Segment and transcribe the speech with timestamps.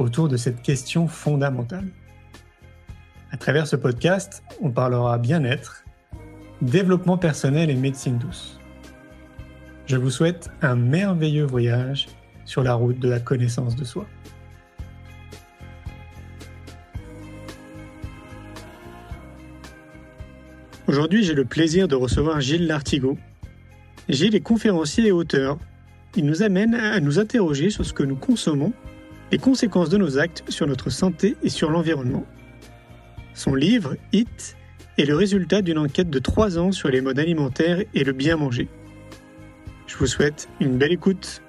[0.00, 1.86] autour de cette question fondamentale.
[3.30, 5.84] À travers ce podcast, on parlera bien-être,
[6.62, 8.58] développement personnel et médecine douce.
[9.86, 12.08] Je vous souhaite un merveilleux voyage
[12.44, 14.06] sur la route de la connaissance de soi.
[20.88, 23.16] Aujourd'hui, j'ai le plaisir de recevoir Gilles Lartigot.
[24.08, 25.58] Gilles est conférencier et auteur.
[26.16, 28.72] Il nous amène à nous interroger sur ce que nous consommons,
[29.30, 32.26] les conséquences de nos actes sur notre santé et sur l'environnement.
[33.34, 34.56] Son livre, Hit,
[34.98, 38.36] est le résultat d'une enquête de trois ans sur les modes alimentaires et le bien
[38.36, 38.68] manger.
[39.86, 41.42] Je vous souhaite une belle écoute.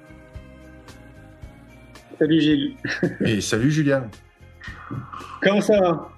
[2.18, 2.76] Salut Gilles.
[3.20, 4.04] Et salut Julien.
[5.42, 6.12] Comment ça va?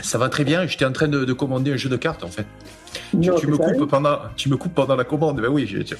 [0.00, 0.66] Ça va très bien.
[0.66, 2.46] J'étais en train de, commander un jeu de cartes en fait.
[3.10, 5.40] Tu, me coupes pendant, tu me coupes pendant la commande.
[5.40, 5.94] Ben oui, je,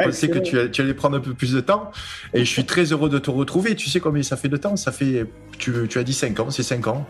[0.00, 1.90] pensais que tu, allais prendre un peu plus de temps.
[2.34, 3.74] Et je suis très heureux de te retrouver.
[3.74, 4.76] Tu sais combien ça fait de temps?
[4.76, 5.26] Ça fait,
[5.58, 7.06] tu, tu, as dit 5 ans, c'est 5 ans.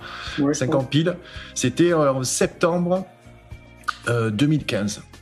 [0.53, 1.17] 5 ans pile.
[1.55, 3.06] C'était en septembre
[4.09, 4.98] 2015.
[4.98, 5.12] Euh,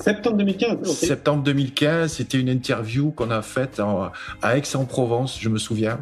[0.00, 0.92] Septembre 2015.
[0.92, 6.00] Septembre 2015, c'était une interview qu'on a faite à Aix-en-Provence, je me souviens.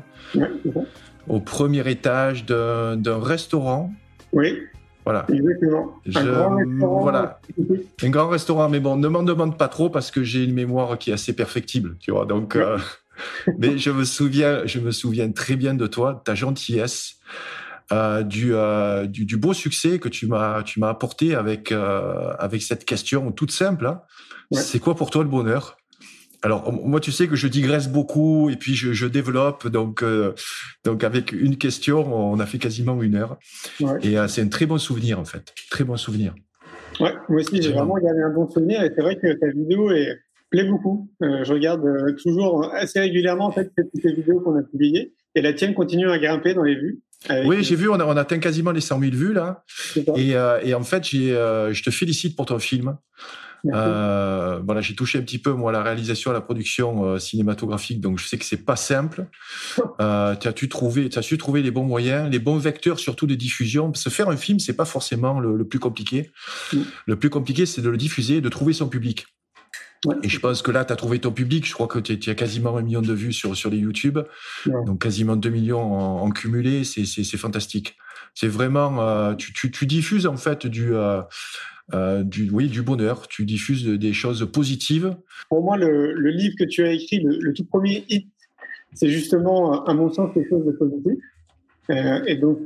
[1.28, 3.92] Au premier étage d'un restaurant.
[4.32, 4.60] Oui.
[5.08, 5.24] Voilà.
[5.32, 5.94] Exactement.
[6.14, 7.00] Un grand restaurant.
[7.00, 7.40] Voilà.
[8.02, 10.98] Un grand restaurant, mais bon, ne m'en demande pas trop parce que j'ai une mémoire
[10.98, 12.26] qui est assez perfectible, tu vois.
[12.26, 12.76] Donc, euh,
[13.58, 17.14] mais je me souviens, je me souviens très bien de toi, de ta gentillesse.
[17.90, 22.34] Euh, du, euh, du, du, beau succès que tu m'as tu m'as apporté avec euh,
[22.38, 23.86] avec cette question toute simple.
[23.86, 24.02] Hein.
[24.52, 25.77] C'est quoi pour toi le bonheur?
[26.42, 29.66] Alors moi, tu sais que je digresse beaucoup et puis je, je développe.
[29.66, 30.32] Donc, euh,
[30.84, 33.38] donc avec une question, on a fait quasiment une heure.
[33.80, 33.98] Ouais.
[34.02, 36.34] Et c'est un très bon souvenir en fait, très bon souvenir.
[37.00, 39.90] Ouais, moi aussi j'ai vraiment gardé un bon souvenir et c'est vrai que ta vidéo
[39.90, 40.18] est,
[40.50, 41.08] plaît beaucoup.
[41.20, 41.82] je regarde
[42.22, 46.10] toujours assez régulièrement en fait toutes les vidéos qu'on a publiées et la tienne continue
[46.10, 47.00] à grimper dans les vues.
[47.44, 49.64] Oui, j'ai vu, on, a, on, atteint quasiment les 100 000 vues là.
[50.16, 52.96] Et, euh, et, en fait, euh, je te félicite pour ton film.
[53.66, 58.18] Euh, voilà, j'ai touché un petit peu moi la réalisation, la production euh, cinématographique, donc
[58.18, 59.26] je sais que c'est pas simple.
[60.00, 63.26] Euh, tu as tu trouvé, as su trouver les bons moyens, les bons vecteurs surtout
[63.26, 63.92] de diffusion.
[63.94, 66.30] Se faire un film, c'est pas forcément le, le plus compliqué.
[67.06, 69.26] Le plus compliqué, c'est de le diffuser, de trouver son public.
[70.22, 71.66] Et je pense que là, tu as trouvé ton public.
[71.66, 74.18] Je crois que tu as quasiment un million de vues sur, sur les YouTube.
[74.66, 76.84] Donc, quasiment 2 millions en, cumulé.
[76.84, 77.96] C'est fantastique.
[78.34, 81.22] C'est vraiment, euh, tu, tu, tu, diffuses en fait du, euh,
[81.94, 83.28] euh, du, oui, du bonheur.
[83.28, 85.16] Tu diffuses des choses positives.
[85.48, 88.28] Pour moi, le, le livre que tu as écrit, le, tout premier hit,
[88.94, 91.18] c'est justement, à mon sens, quelque chose de positif.
[92.26, 92.60] et donc,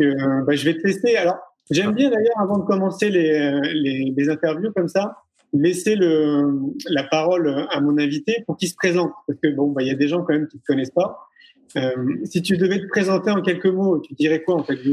[0.47, 1.17] bah, je vais te tester.
[1.17, 1.39] Alors,
[1.71, 5.17] j'aime bien d'ailleurs, avant de commencer les, les, les interviews comme ça,
[5.53, 9.13] laisser le, la parole à mon invité pour qu'il se présente.
[9.27, 10.91] Parce que bon, bah, il y a des gens quand même qui ne te connaissent
[10.91, 11.29] pas.
[11.77, 11.91] Euh,
[12.25, 14.93] si tu devais te présenter en quelques mots, tu dirais quoi en fait je,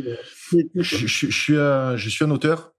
[0.76, 2.74] je, je, suis un, je suis un auteur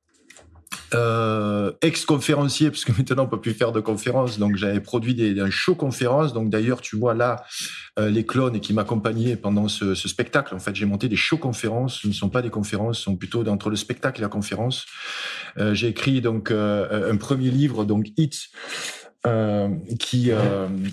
[0.95, 5.51] euh, ex-conférencier, puisque maintenant on peut plus faire de conférences, donc j'avais produit des, un
[5.51, 6.33] show conférence.
[6.33, 7.45] Donc d'ailleurs, tu vois là
[7.99, 10.55] euh, les clones qui m'accompagnaient pendant ce, ce, spectacle.
[10.55, 12.01] En fait, j'ai monté des show conférences.
[12.03, 14.87] Ce ne sont pas des conférences, ce sont plutôt entre le spectacle et la conférence.
[15.59, 18.49] Euh, j'ai écrit donc un premier livre, donc Hit.
[19.99, 20.31] Qui,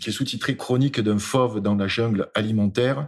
[0.02, 3.08] qui est sous-titré Chronique d'un fauve dans la jungle alimentaire.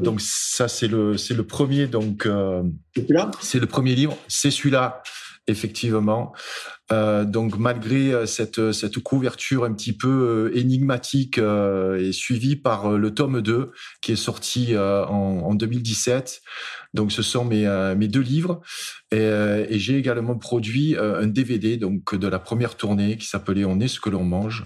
[0.00, 2.28] Donc ça c'est le c'est le premier donc
[3.40, 4.16] c'est le premier livre.
[4.28, 5.02] C'est celui-là
[5.46, 6.32] effectivement.
[6.92, 12.56] Euh, donc malgré euh, cette, cette couverture un petit peu euh, énigmatique euh, et suivie
[12.56, 13.72] par le tome 2
[14.02, 16.42] qui est sorti en, en 2017.
[16.94, 17.66] Donc ce sont mes,
[17.96, 18.60] mes deux livres
[19.10, 23.80] et, et j'ai également produit un DVD donc de la première tournée qui s'appelait On
[23.80, 24.64] est ce que l'on mange.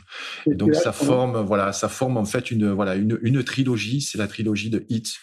[0.50, 4.18] Et donc ça forme voilà ça forme en fait une voilà une, une trilogie c'est
[4.18, 5.14] la trilogie de Hit.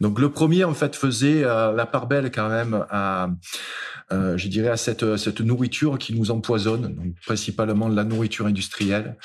[0.00, 3.30] Donc le premier en fait faisait la part belle quand même à
[4.12, 6.32] euh, je dirais, à cette, cette nourriture qui nous
[7.24, 9.16] principalement la nourriture industrielle.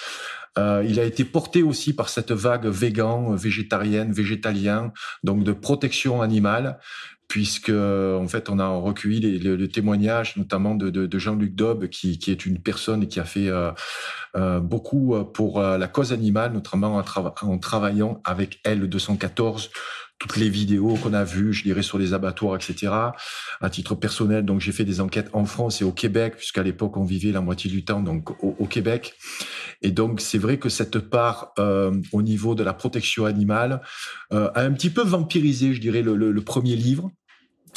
[0.57, 4.94] Euh, il a été porté aussi par cette vague végan, végétarienne, végétalien,
[5.24, 6.80] donc de protection animale,
[7.27, 11.88] puisque en fait on a recueilli les, le, témoignage notamment de, de, de Jean-Luc Daube,
[11.88, 13.72] qui, est une personne qui a fait euh,
[14.38, 19.69] euh, beaucoup pour la cause animale, notamment en, en travaillant avec L214
[20.17, 22.91] toutes les vidéos qu'on a vues, je dirais sur les abattoirs, etc.
[23.62, 26.95] À titre personnel, donc j'ai fait des enquêtes en France et au Québec, puisqu'à l'époque
[26.97, 29.15] on vivait la moitié du temps donc au, Québec.
[29.81, 33.81] Et donc c'est vrai que cette part euh, au niveau de la protection animale
[34.31, 37.12] euh, a un petit peu vampirisé, je dirais, le, premier livre.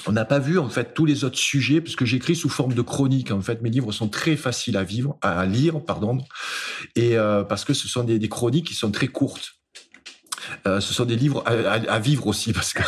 [0.07, 2.75] On n'a pas vu en fait tous les autres sujets parce que j'écris sous forme
[2.75, 3.33] de chronique.
[3.33, 6.19] En fait, mes livres sont très faciles à vivre, à lire, pardon,
[6.95, 9.58] et euh, parce que ce sont des, chroniques qui sont très courtes.
[10.67, 12.83] Euh, ce sont des livres à, vivre aussi parce que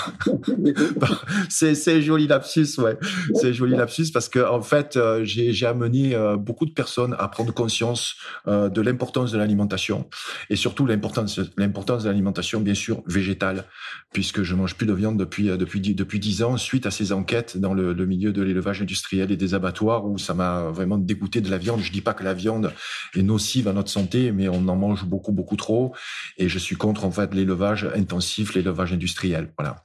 [1.48, 2.96] c'est joli lapsus, ouais,
[3.34, 7.28] c'est joli lapsus parce que en fait euh, j'ai amené euh, beaucoup de personnes à
[7.28, 8.16] prendre conscience
[8.46, 10.08] de l'importance de l'alimentation
[10.48, 13.64] et surtout l'importance l'importance de l'alimentation bien sûr végétale
[14.12, 17.58] puisque je mange plus de viande depuis depuis depuis dix ans suite à ces enquêtes
[17.58, 21.50] dans le, milieu de l'élevage industriel et des abattoirs où ça m'a vraiment dégoûté de
[21.50, 21.80] la viande.
[21.80, 22.72] Je dis pas que la viande
[23.14, 25.94] est nocive à notre santé, mais on en mange beaucoup beaucoup trop
[26.38, 29.52] et je suis contre en fait l'élevage l'élevage intensif, l'élevage industriel.
[29.58, 29.76] Voilà.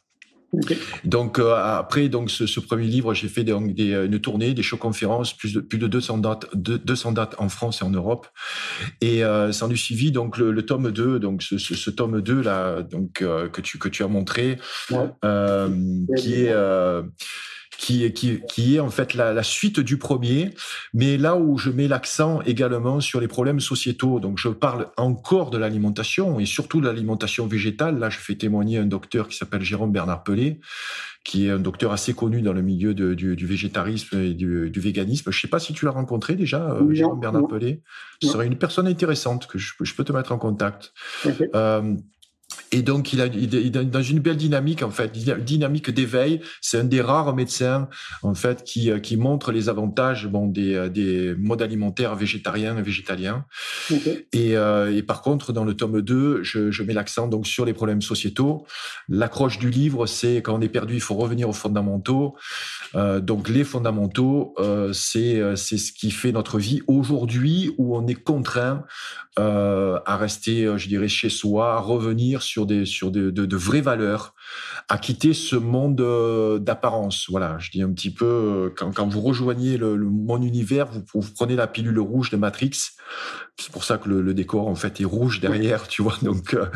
[1.04, 5.34] Donc euh, après donc ce, premier livre, j'ai fait des, une tournée, des shows conférences,
[5.34, 8.28] plus de plus de 200 dates, de, 200 dates en France et en Europe.
[9.02, 12.84] Et euh, ça en suivi donc le, tome 2, donc ce, ce, tome 2 là
[12.84, 14.58] donc euh, que tu que tu as montré,
[16.18, 16.54] qui est
[17.78, 20.54] qui, qui, qui est en fait la, la, suite du premier,
[20.94, 24.20] mais là où je mets l'accent également sur les problèmes sociétaux.
[24.20, 28.00] Donc je parle encore de l'alimentation et surtout de l'alimentation végétale.
[28.00, 30.60] Là, je fais témoigner un docteur qui s'appelle Jérôme Bernard Pelé,
[31.24, 34.70] qui est un docteur assez connu dans le milieu de, du, du, végétarisme et du,
[34.70, 35.32] du, véganisme.
[35.32, 37.82] Je sais pas si tu l'as rencontré déjà, euh, Jérôme Bernard Pelé.
[38.22, 40.94] Ce serait une personne intéressante que je, je peux te mettre en contact.
[41.56, 41.96] Euh,
[42.72, 46.42] et donc, il, a, il est dans une belle dynamique, en fait, dynamique d'éveil.
[46.62, 47.90] C'est un des rares médecins,
[48.24, 52.78] en fait, qui, euh, qui montre les avantages bon, des, euh, des modes alimentaires végétariens
[52.78, 53.46] et végétaliens.
[54.34, 57.66] Et, euh, et, par contre, dans le tome 2, je, je mets l'accent donc sur
[57.66, 58.66] les problèmes sociétaux.
[59.10, 62.36] L'accroche du livre, c'est quand on est perdu, il faut revenir aux fondamentaux.
[62.96, 68.08] Euh, donc, les fondamentaux, euh, c'est c'est ce qui fait notre vie aujourd'hui, où on
[68.08, 68.84] est contraint
[69.38, 73.82] à rester, je dirais, chez soi, à revenir sur des sur de, de, de vraies
[73.82, 74.34] valeurs,
[74.88, 77.26] à quitter ce monde euh, d'apparence.
[77.30, 81.04] Voilà, je dis un petit peu euh, quand, quand vous rejoignez le, mon univers, vous,
[81.14, 82.72] vous, prenez la pilule rouge de Matrix.
[83.60, 86.18] C'est pour ça que le, le, décor en fait est rouge derrière, tu vois.
[86.22, 86.68] Donc euh,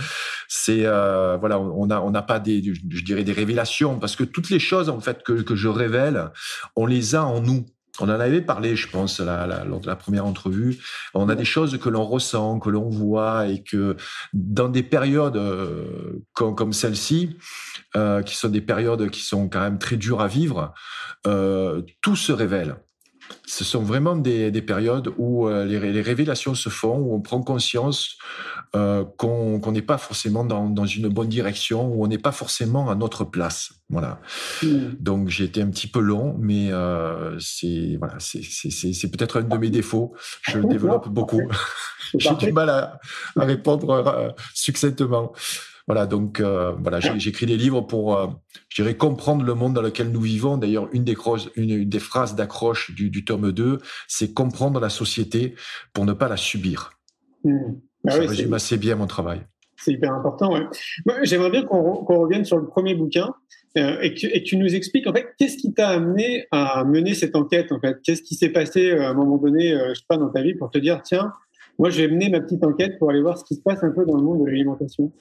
[0.49, 4.49] c'est voilà, on a on n'a pas des je dirais des révélations parce que toutes
[4.49, 6.31] les choses en fait que que je révèle,
[6.75, 7.65] on les a en nous.
[8.01, 10.77] On en avait parlé, je pense, lors de la première entrevue.
[11.13, 13.95] On a des choses que l'on ressent, que l'on voit, et que
[14.33, 17.37] dans des périodes euh, comme, celle-ci,
[17.95, 20.73] euh, qui sont des périodes qui sont quand même très dures à vivre,
[21.27, 22.77] euh, tout se révèle
[23.45, 27.21] ce sont vraiment des, des périodes où euh, les, les, révélations se font, où on
[27.21, 28.17] prend conscience
[28.75, 32.89] euh, qu'on n'est pas forcément dans, dans, une bonne direction, où on n'est pas forcément
[32.89, 33.71] à notre place.
[33.89, 34.19] Voilà.
[34.61, 34.67] Mmh.
[34.99, 39.57] Donc j'ai été un petit peu long, mais euh, c'est voilà, c'est peut-être un de
[39.57, 40.13] mes défauts.
[40.43, 41.41] Je le développe beaucoup.
[42.17, 42.99] j'ai du mal à,
[43.35, 45.33] à répondre succinctement.
[45.89, 48.27] Voilà, donc euh, voilà, j'écris des livres pour, euh,
[48.69, 50.55] je dirais, comprendre le monde dans lequel nous vivons.
[50.55, 51.15] D'ailleurs, une des,
[51.55, 55.55] une, une des phrases d'accroche du, du, tome 2, c'est comprendre la société
[55.91, 56.91] pour ne pas la subir.
[57.43, 57.57] Mmh.
[58.07, 59.41] Ah Ça résume assez bien mon travail.
[59.77, 60.53] C'est hyper important.
[60.53, 60.67] Ouais.
[61.23, 63.33] J'aimerais bien qu'on revienne sur le premier bouquin
[63.75, 66.83] euh, et, que, et, que, tu nous expliques en fait qu'est-ce qui t'a amené à
[66.85, 67.97] mener cette enquête en fait?
[68.03, 70.69] Qu'est-ce qui s'est passé à un moment donné, je sais pas, dans ta vie pour
[70.69, 71.33] te dire tiens,
[71.79, 73.89] moi je vais mener ma petite enquête pour aller voir ce qui se passe un
[73.89, 75.11] peu dans le monde de l'alimentation?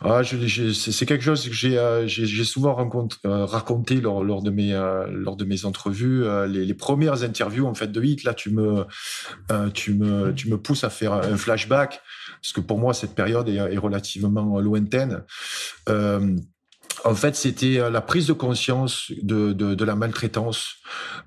[0.00, 2.06] Ah, c'est quelque chose que j'ai euh,
[2.44, 2.76] souvent
[3.24, 6.24] euh, raconté lors, lors, de mes, euh, lors de mes entrevues.
[6.48, 8.86] Les, premières interviews en fait de Hit, là, tu me,
[10.56, 12.02] pousses à faire un flashback,
[12.42, 15.22] parce que pour moi, cette période est, relativement lointaine.
[15.88, 20.76] en fait, c'était la prise de conscience de la maltraitance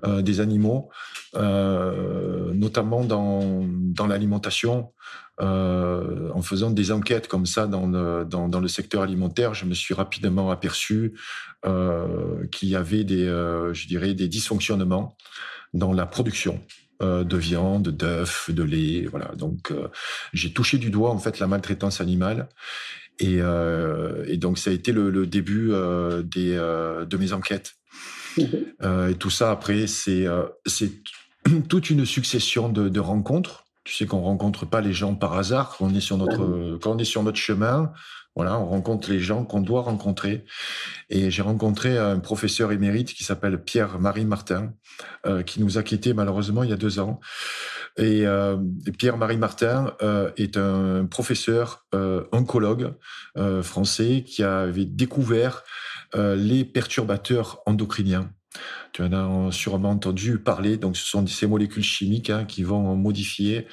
[0.06, 0.90] des animaux,
[1.34, 4.92] notamment dans, dans l'alimentation.
[5.40, 9.64] Euh, en faisant des enquêtes comme ça dans le, dans, dans, le secteur alimentaire, je
[9.64, 11.14] me suis rapidement aperçu
[11.64, 15.16] euh, qu'il y avait des, euh, je dirais, des dysfonctionnements
[15.72, 16.60] dans la production
[17.00, 19.06] euh, de viande, d'œufs, de lait.
[19.06, 19.32] Voilà.
[19.34, 19.88] Donc, euh,
[20.34, 22.48] j'ai touché du doigt en fait la maltraitance animale.
[23.18, 23.40] Et,
[24.28, 25.72] et donc, ça a été le, le début
[26.24, 27.74] des, de mes enquêtes.
[28.38, 30.26] Et tout ça, après, c'est
[30.66, 30.92] c'est
[31.68, 35.74] toute une succession de, de rencontres tu sais qu'on rencontre pas les gens par hasard
[35.76, 37.92] quand on est sur notre quand on est sur notre chemin.
[38.36, 40.44] Voilà, on rencontre les gens qu'on doit rencontrer.
[41.08, 44.72] Et j'ai rencontré un professeur émérite qui s'appelle Pierre-Marie Martin,
[45.26, 47.18] euh, qui nous a quittés malheureusement il y a deux ans.
[47.96, 48.24] Et,
[48.96, 49.92] Pierre-Marie Martin
[50.36, 51.86] est un professeur
[52.30, 52.94] oncologue
[53.62, 55.64] français qui avait découvert
[56.14, 58.30] les perturbateurs endocriniens
[58.92, 60.76] tu en as sûrement entendu parler.
[60.76, 63.66] Donc, ce sont ces molécules chimiques hein, qui vont modifier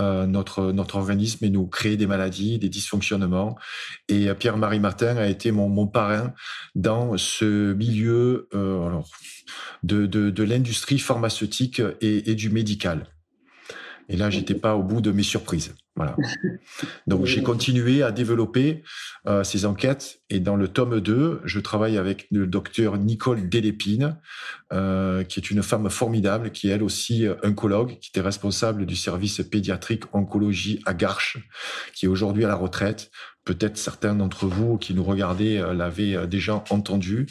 [0.00, 3.56] euh, notre notre organisme et nous créer des maladies, des dysfonctionnements.
[4.08, 6.34] Et euh, Pierre-Marie Martin a été mon, mon parrain
[6.74, 9.08] dans ce milieu euh, alors,
[9.84, 13.06] de, de, de l'industrie pharmaceutique et, et du médical.
[14.08, 15.74] Et là, j'étais pas au bout de mes surprises.
[15.98, 16.16] Voilà.
[17.08, 18.84] Donc j'ai continué à développer
[19.26, 24.16] euh, ces enquêtes et dans le tome 2, je travaille avec le docteur Nicole Delépine,
[24.72, 28.86] euh, qui est une femme formidable, qui est elle aussi euh, oncologue, qui était responsable
[28.86, 31.38] du service pédiatrique oncologie à Garches,
[31.94, 33.10] qui est aujourd'hui à la retraite.
[33.44, 37.26] Peut-être certains d'entre vous qui nous regardez l'avaient déjà entendu.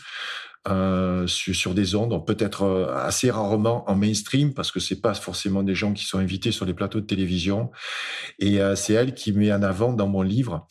[0.70, 5.64] Euh, sur, des ondes, peut-être euh, assez rarement en mainstream parce que c'est pas forcément
[5.64, 7.72] des gens qui sont invités sur les plateaux de télévision.
[8.40, 10.68] Et euh, c'est elle qui met en avant dans mon livre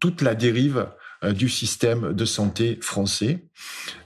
[0.00, 0.88] toute la dérive
[1.22, 3.48] du système de santé français,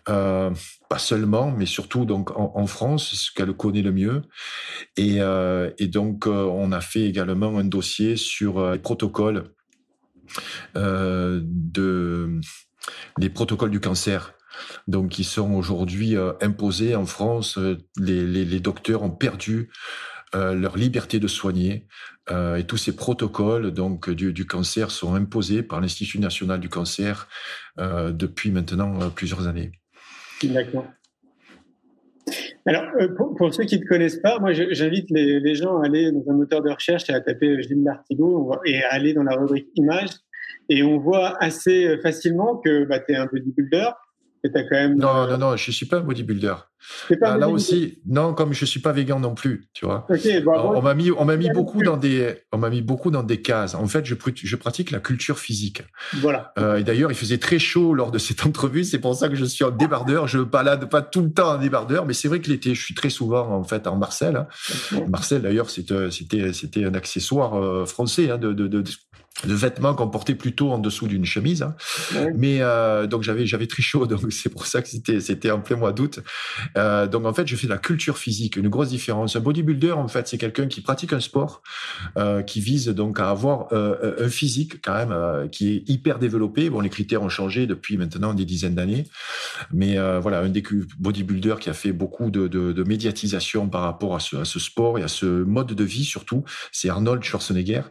[0.05, 4.23] pas seulement, mais surtout donc en, France, ce qu'elle connaît le mieux.
[4.97, 5.19] Et,
[5.79, 9.53] et donc on a fait également un dossier sur les protocoles
[10.75, 12.41] de
[13.19, 14.35] les protocoles du cancer
[14.89, 17.59] donc qui sont aujourd'hui euh, imposés en France.
[17.59, 19.71] Euh, les, les, docteurs ont perdu
[20.35, 21.87] euh, leur liberté de soigner
[22.57, 27.27] et tous ces protocoles donc du, cancer sont imposés par l'Institut national du cancer
[27.77, 29.73] depuis maintenant plusieurs années.
[30.45, 30.87] D'accord.
[32.67, 32.85] Alors,
[33.37, 36.63] pour, ceux qui ne connaissent pas, moi, j'invite les, gens à aller dans un moteur
[36.63, 40.11] de recherche et à taper Gilles Martigot et à aller dans la rubrique images.
[40.69, 43.89] Et on voit assez facilement que bah, tu es un bodybuilder,
[44.43, 44.97] quand même.
[44.97, 46.55] Non, non, non, je suis pas un bodybuilder.
[47.21, 50.07] Pas là aussi, non, comme je suis pas végan non plus, tu vois.
[50.47, 53.43] on m'a mis, on m'a mis beaucoup dans des, on m'a mis beaucoup dans des
[53.43, 53.75] cases.
[53.75, 55.83] En fait, je, je pratique la culture physique.
[56.15, 56.53] Voilà.
[56.59, 58.85] Euh, et d'ailleurs, il faisait très chaud lors de cette entrevue.
[58.85, 60.27] C'est pour ça que je suis en débardeur.
[60.27, 62.95] Je balade pas tout le temps en débardeur, mais c'est vrai que l'été, je suis
[62.95, 64.37] très souvent en fait en Marcel.
[64.37, 64.47] Hein.
[65.09, 68.83] Marcel, d'ailleurs, c'était, c'était, c'était un accessoire euh, français hein, de, de, de,
[69.47, 71.63] de vêtements qu'on portait plutôt en dessous d'une chemise.
[71.63, 71.75] Hein.
[72.35, 75.61] Mais euh, donc j'avais j'avais très chaud, donc c'est pour ça que c'était c'était en
[75.61, 76.21] plein mois d'août.
[76.77, 79.37] Euh, donc en fait, je fais de la culture physique, une grosse différence.
[79.37, 81.63] Un bodybuilder, en fait, c'est quelqu'un qui pratique un sport,
[82.17, 86.19] euh, qui vise donc à avoir euh, un physique quand même euh, qui est hyper
[86.19, 86.71] développé.
[86.71, 89.07] Bon, les critères ont changé depuis maintenant des dizaines d'années,
[89.73, 90.63] mais euh, voilà, un des
[90.99, 94.59] bodybuilders qui a fait beaucoup de, de, de médiatisation par rapport à ce, à ce,
[94.59, 97.83] sport et à ce mode de vie surtout, c'est Arnold Schwarzenegger.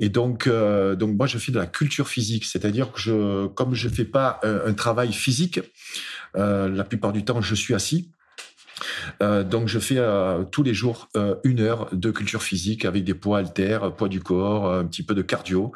[0.00, 3.74] Et donc euh, donc moi je fais de la culture physique, c'est-à-dire que je, comme
[3.74, 5.60] je fais pas un, travail physique,
[6.36, 8.10] euh, la plupart du temps je suis assis.
[9.22, 9.98] Euh, donc je fais
[10.50, 11.08] tous les jours
[11.44, 15.14] une heure de culture physique avec des poids haltères, poids du corps, un petit peu
[15.14, 15.72] de cardio,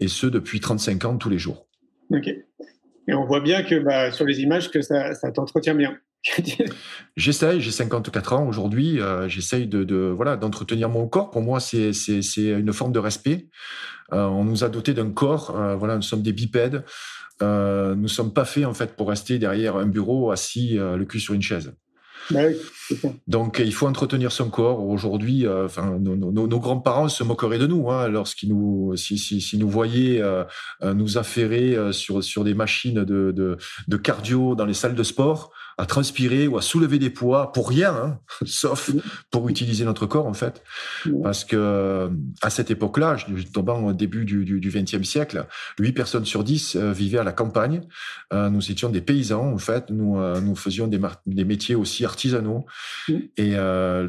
[0.00, 1.66] et ce depuis 35 ans tous les jours.
[2.10, 2.28] Ok.
[3.08, 5.98] Et on voit bien que bah, sur les images que ça t'entretient bien.
[7.16, 11.30] J'essaye, j'ai 54 ans aujourd'hui, euh, j'essaye de, de, voilà d'entretenir mon corps.
[11.30, 13.48] Pour moi, c'est c'est une forme de respect.
[14.12, 16.84] Euh, on nous a doté d'un corps, euh, voilà, nous sommes des bipèdes.
[17.42, 21.18] Euh, nous sommes pas faits en fait pour rester derrière un bureau assis le cul
[21.18, 21.72] sur une chaise.
[22.30, 22.42] Bah
[23.26, 24.86] Donc il faut entretenir son corps.
[24.86, 29.40] Aujourd'hui, enfin nos, nos, nos grands-parents se moqueraient de nous hein, lorsqu'ils nous si, si,
[29.40, 30.22] si, nous voyaient
[30.84, 33.56] nous affairer sur sur des machines de, de,
[33.88, 37.68] de cardio dans les salles de sport à transpirer ou à soulever des poids pour
[37.68, 38.90] rien, hein, sauf
[39.30, 40.62] pour utiliser notre corps en fait.
[41.22, 42.10] Parce que
[42.42, 43.16] à cette époque-là,
[43.52, 45.46] tombant au début du, du, du 20e siècle,
[45.78, 47.82] 8 personnes sur 10 euh, vivaient à la campagne.
[48.32, 49.90] Euh, nous étions des paysans en fait.
[49.90, 52.66] Nous, euh, nous faisions des, des, métiers aussi artisanaux.
[53.36, 53.54] Et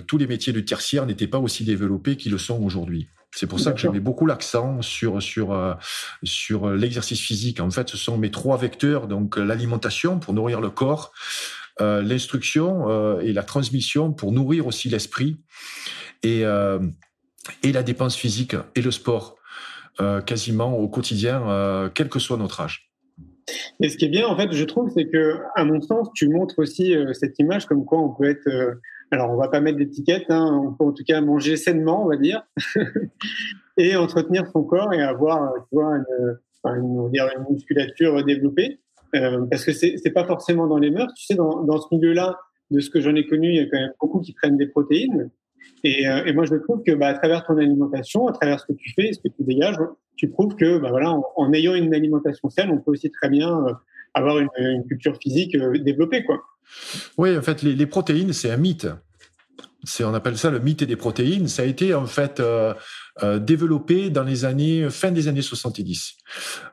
[0.07, 3.07] tous les métiers du tertiaire n'étaient pas aussi développés qu'ils le sont aujourd'hui.
[3.35, 5.77] C'est pour ça que mets beaucoup l'accent sur sur
[6.23, 7.59] sur l'exercice physique.
[7.59, 11.11] En fait, ce sont mes trois vecteurs donc l'alimentation pour nourrir le corps,
[11.81, 15.37] euh, l'instruction euh, et la transmission pour nourrir aussi l'esprit
[16.21, 16.77] et euh,
[17.63, 19.35] et la dépense physique et le sport
[20.25, 22.89] quasiment au quotidien, quel que soit notre âge.
[23.79, 26.29] Et ce qui est bien, en fait, je trouve, c'est que, à mon sens, tu
[26.29, 28.49] montres aussi cette image comme quoi on peut être
[29.13, 32.09] alors, on va pas mettre d'étiquette, hein, on peut en tout cas manger sainement, on
[32.09, 32.43] va dire,
[33.77, 35.97] et entretenir son corps et avoir, tu vois,
[36.65, 38.79] une, une musculature développée.
[39.15, 41.13] Euh, parce que c'est n'est pas forcément dans les mœurs.
[41.13, 42.39] Tu sais, dans, ce milieu-là,
[42.71, 44.65] de ce que j'en ai connu, il y a quand même beaucoup qui prennent des
[44.65, 45.29] protéines.
[45.83, 48.73] Et, euh, moi, je trouve que bah, à travers ton alimentation, à travers ce que
[48.73, 49.77] tu fais, ce que tu dégages,
[50.15, 53.55] tu prouves que bah, voilà, en, ayant une alimentation saine, on peut aussi très bien
[53.67, 53.73] euh,
[54.15, 56.23] avoir une, une culture physique développée.
[56.23, 56.41] Quoi.
[57.17, 58.87] Oui, en fait, les, protéines, c'est un mythe.
[60.01, 61.47] On appelle ça le mythe des protéines.
[61.47, 62.73] Ça a été en fait euh,
[63.21, 66.15] euh, développé dans les années fin des années 70,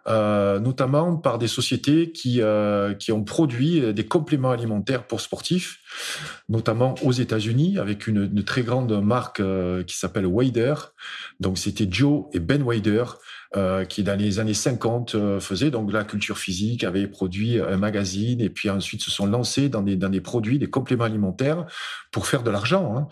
[0.09, 5.81] euh, notamment par des sociétés qui euh, qui ont produit des compléments alimentaires pour sportifs,
[6.49, 10.75] notamment aux États-Unis avec une, une, très grande marque euh, qui s'appelle Wader.
[11.41, 13.05] Donc c'était Joe et Ben Wader
[13.57, 17.79] euh, qui dans les années 50 euh, faisaient donc la culture physique, avait produit un
[17.79, 21.67] magazine et puis ensuite se sont lancés dans des, dans des produits, des compléments alimentaires
[22.13, 22.95] pour faire de l'argent.
[22.97, 23.09] Hein.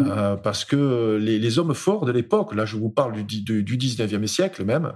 [0.00, 0.08] Mmh.
[0.08, 3.62] Euh, parce que les, les, hommes forts de l'époque, là je vous parle du, du,
[3.62, 4.92] du 19e siècle même,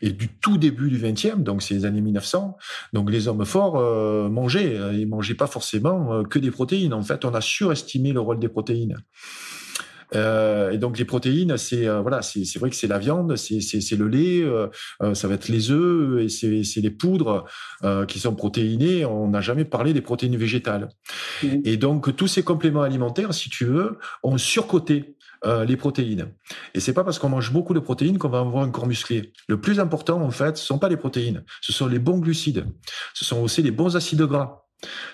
[0.00, 2.56] et du tout début du 20e, donc c'est les années 1900,
[2.92, 6.94] donc les hommes forts euh, mangeaient, ils mangeaient pas forcément que des protéines.
[6.94, 8.96] En fait, on a surestimé le rôle des protéines.
[10.14, 13.96] Euh, et donc les protéines, c'est euh, voilà, c'est vrai que c'est la viande, c'est
[13.96, 14.68] le lait, euh,
[15.02, 17.44] euh, ça va être les œufs et c'est les poudres
[17.82, 19.04] euh, qui sont protéinées.
[19.04, 20.88] On n'a jamais parlé des protéines végétales.
[21.42, 21.48] Mmh.
[21.64, 25.15] Et donc tous ces compléments alimentaires, si tu veux, ont surcoté
[25.46, 26.28] euh, les protéines.
[26.74, 29.32] Et c'est pas parce qu'on mange beaucoup de protéines qu'on va avoir un corps musclé.
[29.48, 32.66] Le plus important, en fait, ce sont pas les protéines, ce sont les bons glucides.
[33.14, 34.65] Ce sont aussi les bons acides gras.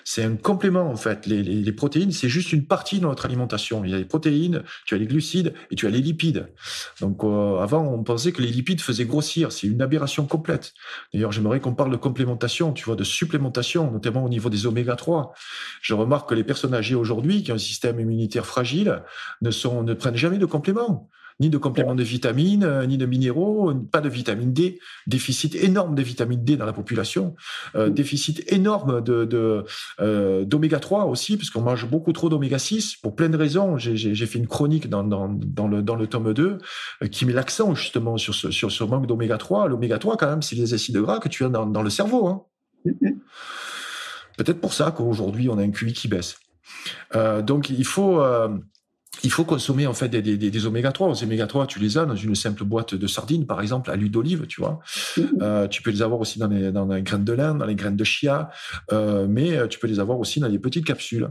[0.03, 1.25] C'est un complément en fait.
[1.25, 3.83] Les, protéines, c'est juste une partie de notre alimentation.
[3.85, 6.47] Il y a les protéines, tu as les glucides et tu as les lipides.
[6.99, 9.51] Donc euh, avant, on pensait que les lipides faisaient grossir.
[9.51, 10.73] C'est une aberration complète.
[11.13, 14.95] D'ailleurs, j'aimerais qu'on parle de complémentation, tu vois, de supplémentation, notamment au niveau des oméga
[14.95, 15.33] 3.
[15.81, 19.03] Je remarque que les personnes âgées aujourd'hui qui ont un système immunitaire fragile
[19.41, 21.09] ne sont ne prennent jamais de compléments
[21.39, 25.95] ni de compléments de vitamines, euh, ni de minéraux, pas de vitamine D, déficit énorme
[25.95, 27.35] de vitamine D dans la population,
[27.75, 27.93] euh, mm.
[27.93, 29.63] déficit énorme de, de
[29.99, 33.77] euh, d'oméga 3 aussi, parce qu'on mange beaucoup trop d'oméga 6 pour plein de raisons.
[33.77, 36.57] J'ai, j'ai fait une chronique dans, dans, dans, le, dans le tome 2
[37.01, 39.67] euh, qui met l'accent justement sur ce, sur ce manque d'oméga 3.
[39.67, 42.27] L'oméga 3, quand même, c'est les acides gras que tu as dans, dans le cerveau.
[42.27, 42.43] Hein.
[42.85, 43.17] Mm-hmm.
[44.37, 46.37] Peut-être pour ça qu'aujourd'hui, on a un QI qui baisse.
[47.15, 48.21] Euh, donc, il faut
[49.21, 51.13] il faut consommer en fait des, des, des oméga 3.
[51.13, 53.95] Les oméga 3, tu les as dans une simple boîte de sardines, par exemple, à
[53.95, 54.79] l'huile d'olive, tu vois.
[55.17, 55.27] Mm-hmm.
[55.41, 57.75] Euh, tu peux les avoir aussi dans les, dans les graines de lin, dans les
[57.75, 58.49] graines de chia,
[58.91, 61.29] euh, mais euh, tu peux les avoir aussi dans des petites capsules.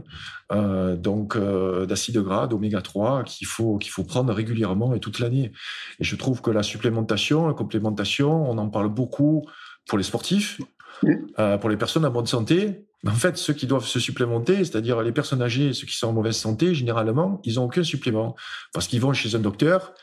[0.51, 5.19] Euh, donc euh, d'acides gras, d'oméga 3 qu'il faut qu'il faut prendre régulièrement et toute
[5.19, 5.51] l'année.
[5.99, 9.45] Et je trouve que la supplémentation, la complémentation, on en parle beaucoup
[9.87, 10.59] pour les sportifs,
[11.03, 11.17] mm-hmm.
[11.39, 15.01] euh, pour les personnes en bonne santé, en fait, ceux qui doivent se supplémenter, c'est-à-dire
[15.01, 18.35] les personnes âgées, ceux qui sont en mauvaise santé, généralement, ils n'ont aucun supplément
[18.73, 19.93] parce qu'ils vont chez un docteur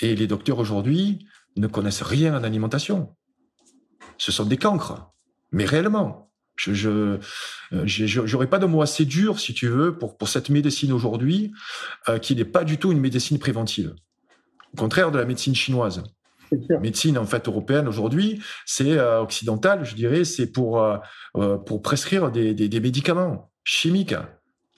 [0.00, 3.14] et les docteurs aujourd'hui ne connaissent rien en alimentation.
[4.18, 5.10] Ce sont des cancres,
[5.50, 6.30] mais réellement.
[6.56, 6.72] Je,
[7.72, 11.52] je, j'aurais pas de mots assez durs, si tu veux, pour, pour cette médecine aujourd'hui,
[12.08, 13.92] euh, qui n'est pas du tout une médecine préventive.
[14.72, 16.04] Au contraire de la médecine chinoise.
[16.80, 20.96] Médecine en fait européenne aujourd'hui, c'est euh, occidentale, je dirais, c'est pour euh,
[21.36, 24.14] euh, pour prescrire des, des, médicaments chimiques.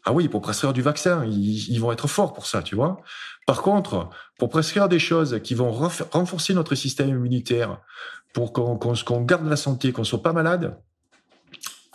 [0.04, 3.02] Ah oui, pour prescrire du vaccin, ils, vont être forts pour ça, tu vois.
[3.46, 4.08] Par contre,
[4.38, 7.80] pour prescrire des choses qui vont renforcer notre système immunitaire,
[8.32, 10.76] pour qu'on qu garde la santé, qu'on soit pas malade,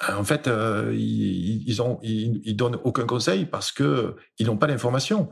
[0.10, 4.68] en fait, euh, ils, ils, ont, ils, donnent aucun conseil parce que ils n'ont pas
[4.68, 5.30] l'information.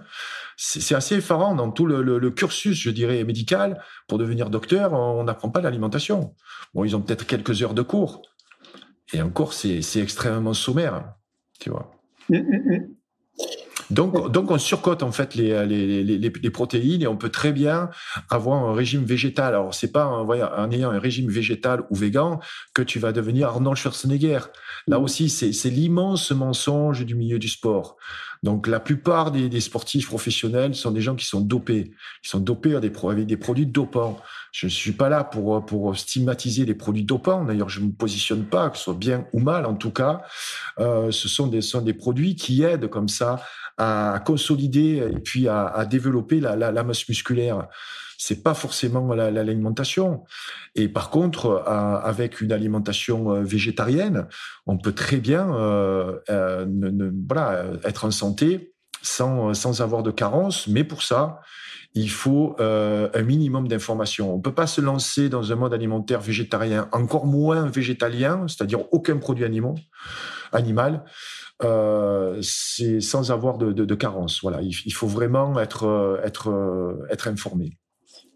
[0.62, 3.82] C'est assez effarant dans tout le, le, le, cursus, je dirais, médical.
[4.10, 6.36] Pour devenir docteur, on n'apprend pas l'alimentation.
[6.74, 8.22] Bon, ils ont peut-être quelques heures de cours,
[9.14, 11.14] et encore, c'est extrêmement sommaire,
[11.60, 11.92] tu vois.
[12.30, 12.88] Mm, mm,
[13.90, 17.52] donc, donc on surcote en fait les, les, les, les, protéines et on peut très
[17.52, 17.90] bien
[18.30, 19.56] avoir un régime végétal.
[19.56, 22.40] Alors c'est pas en, en ayant un régime végétal ou végan
[22.76, 24.42] que tu vas devenir Arnold Schwarzenegger.
[24.86, 27.98] Là aussi, c'est l'immense mensonge du milieu du sport.
[28.42, 31.92] Donc la plupart des, des, sportifs professionnels sont des gens qui sont dopés,
[32.24, 32.94] qui sont dopés avec
[33.26, 34.18] des, produits dopants.
[34.54, 37.44] Je ne suis pas là pour, pour stigmatiser les produits dopants.
[37.44, 40.22] D'ailleurs, je ne me positionne pas, que ce soit bien ou mal en tout cas.
[40.80, 43.44] Euh, ce sont des, sont des produits qui aident comme ça
[43.78, 47.68] à consolider et puis à, à développer la, la, la, masse musculaire.
[48.22, 50.26] C'est pas forcément l'alimentation.
[50.76, 54.28] La, et par contre, à, avec une alimentation euh, végétarienne,
[54.68, 60.04] on peut très bien euh, euh, ne, ne, voilà, être en santé sans, sans avoir
[60.04, 60.68] de carence.
[60.68, 61.40] Mais pour ça,
[61.94, 64.34] il faut euh, un minimum d'informations.
[64.34, 69.18] On peut pas se lancer dans un mode alimentaire végétarien, encore moins végétalien, c'est-à-dire aucun
[69.18, 69.76] produit animal,
[70.52, 71.04] animal
[71.64, 74.42] euh, sans avoir de, de, de, carence.
[74.42, 77.78] Voilà, il, il, faut vraiment être euh, être euh, être informé.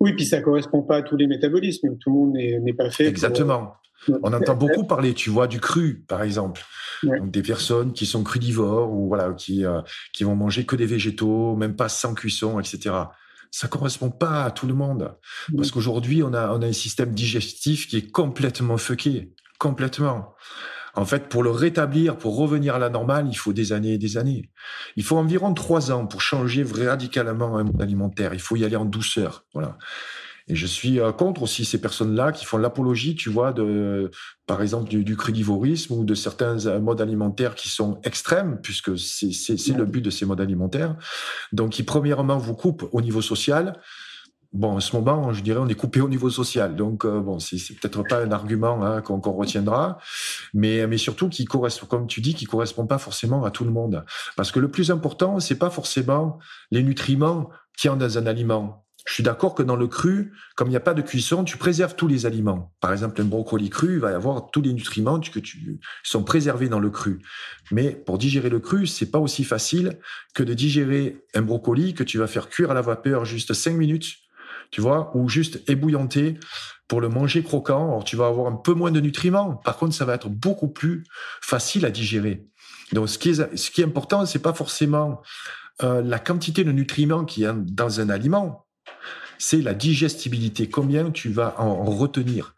[0.03, 1.97] Oui, puis ça correspond pas à tous les métabolismes.
[1.97, 3.07] Tout le monde n'est pas fait.
[3.07, 3.75] Exactement.
[4.05, 4.19] Pour...
[4.21, 6.61] On entend beaucoup parler, tu vois, du cru, par exemple.
[7.03, 7.19] Ouais.
[7.19, 9.79] Donc des personnes qui sont crudivores ou voilà, qui euh,
[10.11, 12.95] qui vont manger que des végétaux, même pas sans cuisson, etc.
[13.49, 15.55] Ça correspond pas à tout le monde, ouais.
[15.55, 20.33] parce qu'aujourd'hui on a on a un système digestif qui est complètement fucké, complètement.
[20.95, 23.97] En fait, pour le rétablir, pour revenir à la normale, il faut des années et
[23.97, 24.51] des années.
[24.95, 28.33] Il faut environ trois ans pour changer radicalement un mode alimentaire.
[28.33, 29.45] Il faut y aller en douceur.
[29.53, 29.77] Voilà.
[30.47, 34.11] Et je suis euh, contre aussi ces personnes-là qui font l'apologie, tu vois, de,
[34.45, 38.97] par exemple, du, du, crudivorisme ou de certains euh, modes alimentaires qui sont extrêmes, puisque
[38.97, 40.97] c'est le but de ces modes alimentaires.
[41.53, 43.79] Donc, qui premièrement vous coupent au niveau social.
[44.53, 46.75] Bon, en ce moment, je dirais, on est coupé au niveau social.
[46.75, 49.97] Donc, euh, bon, c'est peut-être pas un argument hein, qu'on retiendra,
[50.53, 53.71] mais, mais surtout qui correspond, comme tu dis, qui correspond pas forcément à tout le
[53.71, 54.05] monde.
[54.35, 56.37] Parce que le plus important, c'est pas forcément
[56.69, 58.83] les nutriments qu'il y a dans un aliment.
[59.05, 61.57] Je suis d'accord que dans le cru, comme il n'y a pas de cuisson, tu
[61.57, 62.71] préserves tous les aliments.
[62.79, 66.23] Par exemple, un brocoli cru, il va y avoir tous les nutriments que tu sont
[66.23, 67.21] préservés dans le cru.
[67.71, 69.99] Mais pour digérer le cru, c'est pas aussi facile
[70.33, 73.73] que de digérer un brocoli que tu vas faire cuire à la vapeur juste 5
[73.75, 74.22] minutes,
[74.73, 76.39] tu vois, ou juste ébouillanter
[76.87, 77.89] pour le manger croquant.
[77.89, 79.55] Alors, tu vas avoir un peu moins de nutriments.
[79.57, 81.03] Par contre, ça va être beaucoup plus
[81.41, 82.47] facile à digérer.
[82.91, 85.21] Donc, ce qui est, ce qui est important, c'est pas forcément
[85.83, 88.65] euh, la quantité de nutriments qu'il y a dans un aliment
[89.39, 90.69] c'est la digestibilité.
[90.69, 92.55] Combien tu vas en retenir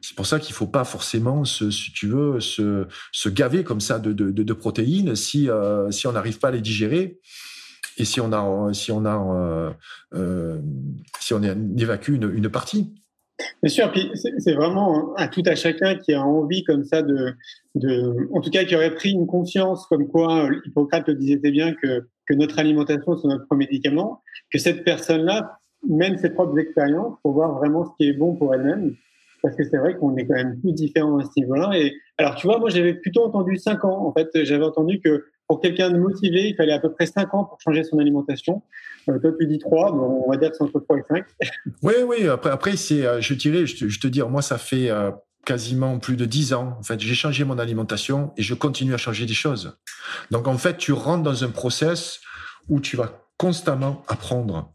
[0.00, 3.80] c'est pour ça qu'il faut pas forcément, se, si tu veux, se, se gaver comme
[3.80, 7.18] ça de, de, de protéines si, euh, si on n'arrive pas à les digérer
[7.98, 9.70] et si on a, si on a, euh,
[10.14, 10.58] euh,
[11.20, 12.92] si on évacue une, partie.
[13.62, 17.34] Bien sûr, puis c'est vraiment à tout à chacun qui a envie comme ça de,
[18.32, 22.08] en tout cas qui aurait pris une conscience comme quoi Hippocrate le disait bien que,
[22.26, 25.58] que notre alimentation c'est notre médicament, que cette personne-là
[25.88, 28.94] mène ses propres expériences pour voir vraiment ce qui est bon pour elle-même.
[29.40, 31.70] Parce que c'est vrai qu'on est quand même plus différents à ce niveau-là.
[31.74, 34.04] Et alors, tu vois, moi, j'avais plutôt entendu 5 ans.
[34.04, 37.34] En fait, j'avais entendu que pour quelqu'un de motivé, il fallait à peu près 5
[37.34, 38.62] ans pour changer son alimentation.
[39.08, 41.24] Euh, toi, tu dis 3, bon, on va dire que c'est entre 3 et 5.
[41.82, 42.28] Oui, oui.
[42.28, 45.10] Après, après c'est, euh, je dirais, je te, je te dis, moi, ça fait euh,
[45.46, 46.76] quasiment plus de 10 ans.
[46.78, 49.78] En fait, j'ai changé mon alimentation et je continue à changer des choses.
[50.30, 52.20] Donc, en fait, tu rentres dans un process
[52.68, 54.70] où tu vas constamment apprendre.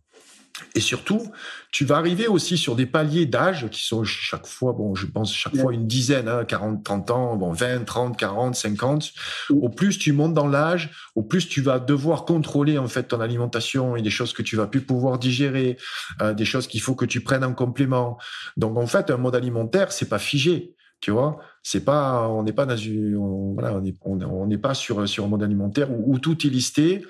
[0.76, 1.32] Et surtout,
[1.72, 5.34] tu vas arriver aussi sur des paliers d'âge qui sont chaque fois, bon, je pense
[5.34, 9.12] chaque fois une dizaine, hein, 40, 30 ans, bon, 20, 30, 40, 50.
[9.50, 13.20] Au plus tu montes dans l'âge, au plus tu vas devoir contrôler en fait ton
[13.20, 15.78] alimentation et des choses que tu vas plus pouvoir digérer,
[16.22, 18.20] euh, des choses qu'il faut que tu prennes en complément.
[18.56, 20.76] Donc en fait, un mode alimentaire, c'est pas figé.
[21.02, 25.08] Tu vois, c'est pas, on n'est pas dans une, on, voilà, on n'est pas sur
[25.08, 27.06] sur un mode alimentaire où, où, tout est listé,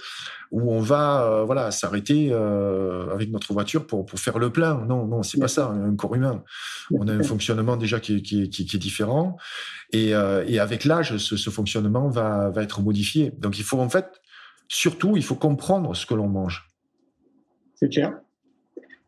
[0.52, 4.86] où on va, euh, voilà, s'arrêter euh, avec notre voiture pour pour faire le plein.
[4.86, 5.70] Non, non, c'est pas ça.
[5.70, 6.44] Un corps humain,
[6.92, 9.38] on a un fonctionnement déjà qui qui, qui, qui est différent,
[9.92, 13.32] et, euh, et avec l'âge, ce, ce fonctionnement va va être modifié.
[13.40, 14.22] Donc il faut en fait,
[14.68, 16.70] surtout, il faut comprendre ce que l'on mange.
[17.74, 18.14] C'est clair.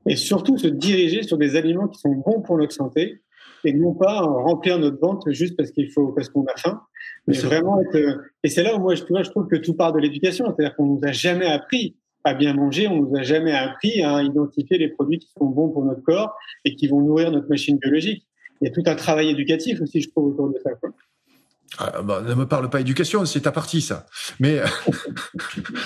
[0.08, 3.22] Et surtout se diriger sur des aliments qui sont bons pour notre santé
[3.66, 6.82] et non pas remplir notre ventre juste parce qu'il faut parce qu'on a faim
[7.28, 10.00] mais vraiment être et c'est là où moi je, je trouve que tout part de
[10.00, 10.46] l'éducation.
[10.46, 14.24] C'est-à-dire qu'on nous a jamais appris à bien manger on nous a jamais appris à
[14.24, 17.78] identifier les produits qui sont bons pour notre corps et qui vont nourrir notre machine
[17.78, 18.26] biologique.
[18.62, 20.92] Il y a tout un travail éducatif aussi je trouve autour de ça quoi.
[21.78, 24.06] Ah, bah, ne me parle pas éducation, c'est ta partie ça.
[24.40, 24.62] Mais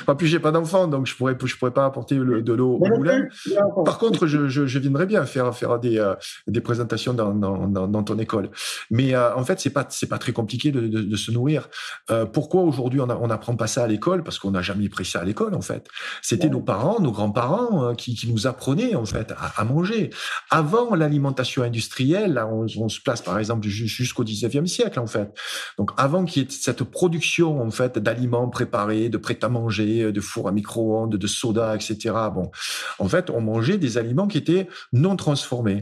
[0.07, 2.77] en plus j'ai pas d'enfant, donc je pourrais je pourrais pas apporter le, de l'eau
[2.79, 3.25] au moulin.
[3.85, 6.13] Par contre, je, je, je, viendrais bien faire faire des euh,
[6.47, 8.49] des présentations dans, dans, dans, ton école.
[8.91, 11.69] Mais euh, en fait, c'est pas c'est pas très compliqué de, de, de se nourrir.
[12.11, 14.23] Euh, pourquoi aujourd'hui on n'apprend pas ça à l'école?
[14.23, 15.87] Parce qu'on n'a jamais pris ça à l'école en fait.
[16.21, 20.11] C'était nos parents, nos grands-parents hein, qui, qui nous apprenaient en fait à, à manger.
[20.51, 25.31] Avant l'alimentation industrielle, là, on, on, se place par exemple jusqu'au 19e siècle en fait.
[25.79, 30.11] Donc avant qu'il y ait cette production en fait d'aliments préparés, de prêt à manger,
[30.11, 32.13] de fours à micro-ondes, de soda, etc.
[32.33, 32.51] Bon,
[32.99, 35.79] en fait, on mangeait des aliments qui étaient non transformés.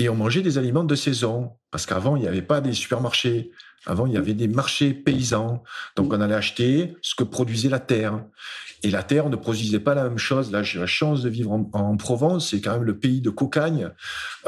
[0.00, 3.52] Et on mangeait des aliments de saison, parce qu'avant, il n'y avait pas des supermarchés.
[3.86, 5.62] Avant, il y avait des marchés paysans.
[5.94, 8.24] Donc, on allait acheter ce que produisait la terre.
[8.82, 10.50] Et la terre ne produisait pas la même chose.
[10.50, 12.50] Là, j'ai la chance de vivre en, en Provence.
[12.50, 13.90] C'est quand même le pays de Cocagne,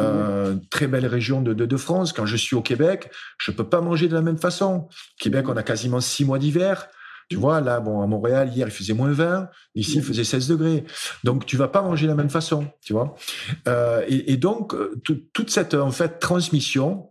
[0.00, 2.12] euh, très belle région de, de, de, France.
[2.12, 4.88] Quand je suis au Québec, je peux pas manger de la même façon.
[5.18, 6.88] Québec, on a quasiment six mois d'hiver.
[7.28, 9.48] Tu vois, là, bon, à Montréal, hier, il faisait moins 20.
[9.74, 10.84] Ici, il faisait 16 degrés.
[11.24, 13.14] Donc, tu vas pas manger de la même façon, tu vois.
[13.68, 14.74] Euh, et, et, donc,
[15.32, 17.10] toute cette, en fait, transmission,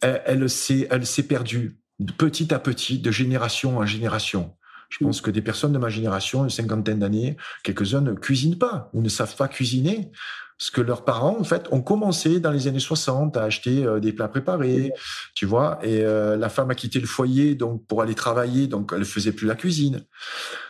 [0.00, 1.78] elle, elle s'est, elle s'est perdue
[2.18, 4.54] petit à petit, de génération en génération.
[4.92, 8.90] Je pense que des personnes de ma génération, une cinquantaine d'années, quelques-uns ne cuisinent pas
[8.92, 10.10] ou ne savent pas cuisiner.
[10.58, 14.00] Parce que leurs parents, en fait, ont commencé dans les années 60 à acheter euh,
[14.00, 14.92] des plats préparés,
[15.34, 18.92] tu vois, et euh, la femme a quitté le foyer donc pour aller travailler, donc
[18.94, 20.04] elle faisait plus la cuisine.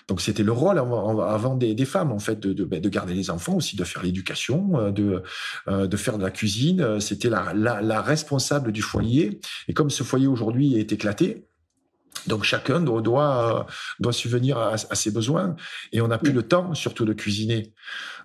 [0.07, 3.13] Donc c'était le rôle avant, des, des, femmes en fait de, de, ben, de, garder
[3.13, 5.23] les enfants aussi, de faire l'éducation, euh, de,
[5.69, 7.01] euh, de faire de la cuisine.
[7.01, 9.41] C'était la, la, la, responsable du foyer.
[9.69, 11.49] Et comme ce foyer aujourd'hui est éclaté,
[12.27, 13.67] donc chacun doit doit,
[14.01, 15.57] doit subvenir à, à, ses besoins
[15.93, 17.73] et on n'a plus le temps surtout de cuisiner.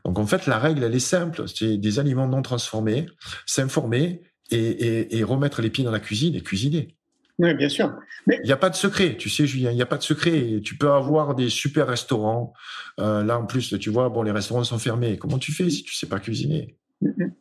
[0.06, 3.08] Donc en fait la règle elle est simple, c'est des aliments non transformés,
[3.46, 4.22] s'informer
[4.52, 6.96] et, et, et remettre les pieds dans la cuisine et cuisiner.
[7.40, 7.94] Oui, bien sûr.
[8.26, 8.40] Mais...
[8.44, 10.60] Il n'y a pas de secret, tu sais, Julien, il n'y a pas de secret.
[10.64, 12.54] Tu peux avoir des super restaurants.
[13.00, 15.18] Euh, là, en plus, tu vois, bon, les restaurants sont fermés.
[15.18, 16.78] Comment tu fais si tu sais pas cuisiner?
[17.04, 17.32] Mm-hmm.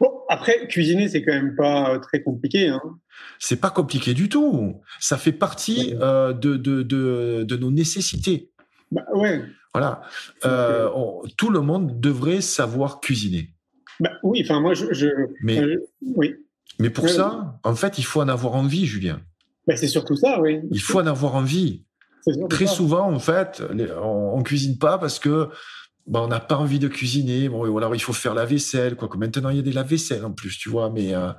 [0.00, 2.68] Bon, après, cuisiner, c'est quand même pas euh, très compliqué.
[2.68, 2.80] Hein.
[3.38, 4.80] C'est pas compliqué du tout.
[5.00, 8.50] Ça fait partie euh, de, de, de, de, nos nécessités.
[8.92, 9.42] Bah, ouais.
[9.72, 10.02] Voilà.
[10.44, 13.50] Euh, on, tout le monde devrait savoir cuisiner.
[14.00, 14.92] Bah, oui, enfin, moi, je.
[14.92, 15.08] je
[15.42, 15.60] mais,
[16.02, 16.34] oui.
[16.78, 19.20] mais pour ça, en fait, il faut en avoir envie, Julien.
[19.66, 20.60] Ben, c'est surtout ça, oui.
[20.70, 21.84] Il faut en avoir envie.
[22.48, 22.72] Très ça.
[22.72, 23.62] souvent, en fait,
[24.02, 25.50] on, on cuisine pas parce que
[26.06, 27.48] ben, on n'a pas envie de cuisiner.
[27.48, 29.08] Bon, alors il faut faire la vaisselle, quoi.
[29.08, 30.90] Que maintenant il y a des lave-vaisselle en plus, tu vois.
[30.90, 31.32] Mais euh,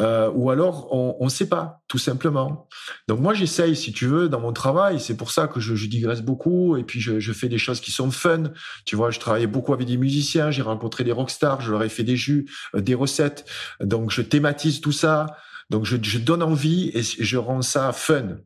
[0.00, 2.68] euh, ou alors on ne sait pas, tout simplement.
[3.08, 5.00] Donc moi j'essaye, si tu veux, dans mon travail.
[5.00, 7.80] C'est pour ça que je, je digresse beaucoup et puis je, je, fais des choses
[7.80, 8.44] qui sont fun.
[8.84, 10.52] Tu vois, je travaille beaucoup avec des musiciens.
[10.52, 11.60] J'ai rencontré des rockstars.
[11.60, 13.46] Je leur ai fait des jus, euh, des recettes.
[13.80, 15.26] Donc je thématise tout ça.
[15.70, 18.38] Donc je, je, donne envie et je rends ça fun.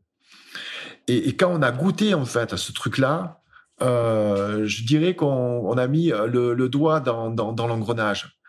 [1.07, 3.42] Et, et, quand on a goûté en fait à ce truc-là,
[3.81, 8.39] euh, je dirais qu'on on a mis le, le doigt dans, dans, dans l'engrenage.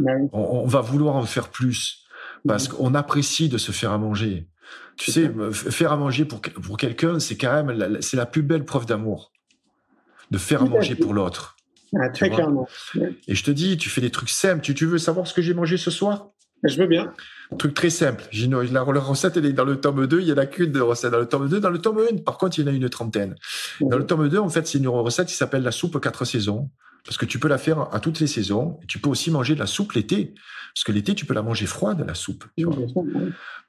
[0.00, 2.04] On, on, va vouloir en faire plus
[2.46, 4.48] parce qu'on apprécie de se faire à manger.
[4.96, 8.42] Tu sais, faire à manger pour, pour quelqu'un, c'est quand même la, c'est la plus
[8.42, 9.32] belle preuve d'amour,
[10.30, 11.56] de faire à manger pour l'autre.
[11.96, 12.68] Ah, très clairement.
[13.28, 14.62] Et je te dis, tu fais des trucs simples.
[14.62, 16.30] Tu, tu veux savoir ce que j'ai mangé ce soir?
[16.64, 17.12] Je veux bien.
[17.52, 18.24] Un truc très simple.
[18.32, 20.20] Une, la, recette, elle est dans le tome 2.
[20.20, 21.60] Il y en a qu'une de recette dans le tome 2.
[21.60, 23.34] Dans le tome 1, par contre, il y en a une trentaine.
[23.80, 23.88] Mmh.
[23.88, 26.70] Dans le tome 2, en fait, c'est une recette qui s'appelle la soupe quatre saisons.
[27.04, 28.78] Parce que tu peux la faire à toutes les saisons.
[28.82, 30.34] Et tu peux aussi manger de la soupe l'été.
[30.74, 32.44] Parce que l'été, tu peux la manger froide, la soupe.
[32.56, 32.76] Tu vois.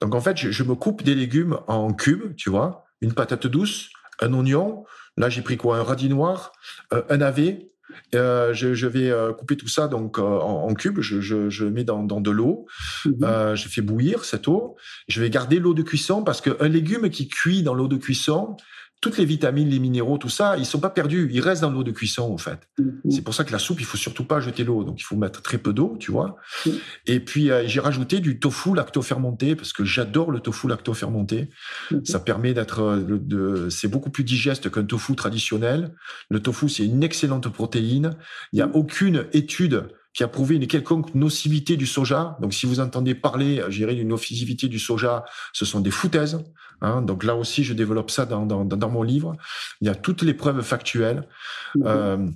[0.01, 2.85] Donc, en fait, je, je, me coupe des légumes en cubes, tu vois.
[3.01, 3.89] Une patate douce,
[4.21, 4.85] un oignon.
[5.17, 5.77] Là, j'ai pris quoi?
[5.77, 6.53] Un radis noir,
[6.93, 7.71] euh, un navet,
[8.13, 10.99] euh, je, je, vais euh, couper tout ça donc euh, en, en, cubes.
[11.01, 12.65] Je, je, je mets dans, dans de l'eau.
[13.05, 13.09] Mmh.
[13.11, 13.55] -hmm.
[13.55, 14.75] je fais bouillir cette eau.
[15.07, 18.57] Je vais garder l'eau de cuisson parce qu'un légume qui cuit dans l'eau de cuisson,
[19.01, 21.29] toutes les vitamines, les minéraux, tout ça, ils sont pas perdus.
[21.31, 22.67] Ils restent dans l'eau de cuisson, en fait.
[22.77, 23.11] Mmh.
[23.11, 24.83] C'est pour ça que la soupe, il faut surtout pas jeter l'eau.
[24.83, 26.37] Donc, il faut mettre très peu d'eau, tu vois.
[26.65, 26.69] Mmh.
[27.07, 31.49] Et puis, euh, j'ai rajouté du tofu lacto-fermenté parce que j'adore le tofu lacto-fermenté.
[31.91, 31.97] Mmh.
[32.05, 35.93] Ça permet d'être, de, c'est beaucoup plus digeste qu'un tofu traditionnel.
[36.29, 38.15] Le tofu, c'est une excellente protéine.
[38.53, 42.37] Il y a aucune étude qui a prouvé une quelconque nocivité du soja.
[42.41, 46.41] Donc, si vous entendez parler, je dirais, d'une nocivité du soja, ce sont des foutaises.
[46.81, 47.01] Hein.
[47.01, 49.35] Donc là aussi, je développe ça dans, dans, dans, mon livre.
[49.81, 51.27] Il y a toutes les preuves factuelles.
[51.75, 51.83] Mmh.
[51.85, 52.27] Euh,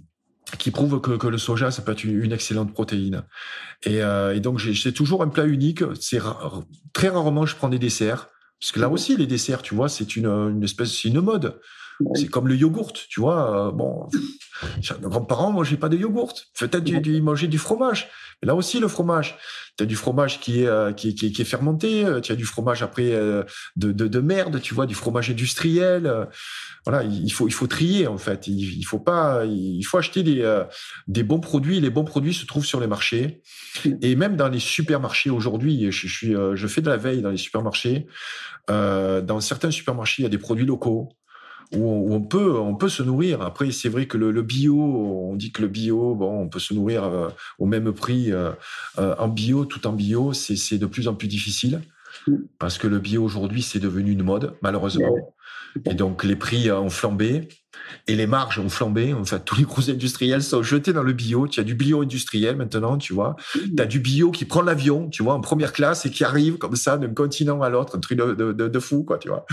[0.57, 3.21] qui prouvent que, que, le soja, ça peut être une, excellente protéine.
[3.83, 5.83] Et, euh, et donc, c'est toujours un plat unique.
[5.99, 6.19] C'est
[6.91, 8.29] très rarement, je prends des desserts.
[8.59, 11.59] Parce que là aussi, les desserts, tu vois, c'est une, une espèce, c'est une mode.
[12.15, 13.67] C'est comme le yogourt, tu vois.
[13.67, 14.07] Euh, bon,
[15.01, 16.33] nos grands-parents mangeaient pas de yogourt.
[16.57, 18.09] Peut-être du, manger du fromage.
[18.41, 19.37] Mais là aussi, le fromage.
[19.77, 22.05] Tu as du fromage qui est, euh, qui, est, qui, est, qui est fermenté.
[22.23, 23.43] Tu as du fromage après euh,
[23.75, 26.05] de, de, de, merde, tu vois, du fromage industriel.
[26.05, 26.25] Euh,
[26.85, 28.47] voilà, il faut, il faut trier en fait.
[28.47, 30.63] Il, il faut pas, il faut acheter des, euh,
[31.07, 31.81] des bons produits.
[31.81, 33.41] Les bons produits se trouvent sur les marchés
[34.01, 35.91] et même dans les supermarchés aujourd'hui.
[35.91, 38.07] Je, je suis, je fais de la veille dans les supermarchés.
[38.69, 41.09] dans certains supermarchés, il y a des produits locaux
[41.75, 43.41] où on peut on peut se nourrir.
[43.41, 46.59] Après, c'est vrai que le, le, bio, on dit que le bio, bon, on peut
[46.59, 47.29] se nourrir euh,
[47.59, 48.51] au même prix euh,
[48.97, 51.81] euh, en bio, tout en bio, c'est de plus en plus difficile
[52.57, 55.15] parce que le bio aujourd'hui c'est devenu une mode malheureusement.
[55.85, 57.47] Et donc les prix ont flambé
[58.07, 59.13] et les marges ont flambé.
[59.13, 61.47] En fait, tous les gros industriels sont jetés dans le bio.
[61.47, 63.35] Tu as du bio industriel maintenant, tu vois.
[63.53, 66.57] Tu as du bio qui prend l'avion, tu vois, en première classe et qui arrive
[66.57, 69.45] comme ça d'un continent à l'autre, un truc de, de, de, fou, quoi, tu vois.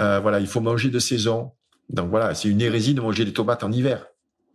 [0.00, 1.52] Euh, voilà, il faut manger de saison.
[1.88, 4.06] Donc voilà, c'est une hérésie de manger des tomates en hiver.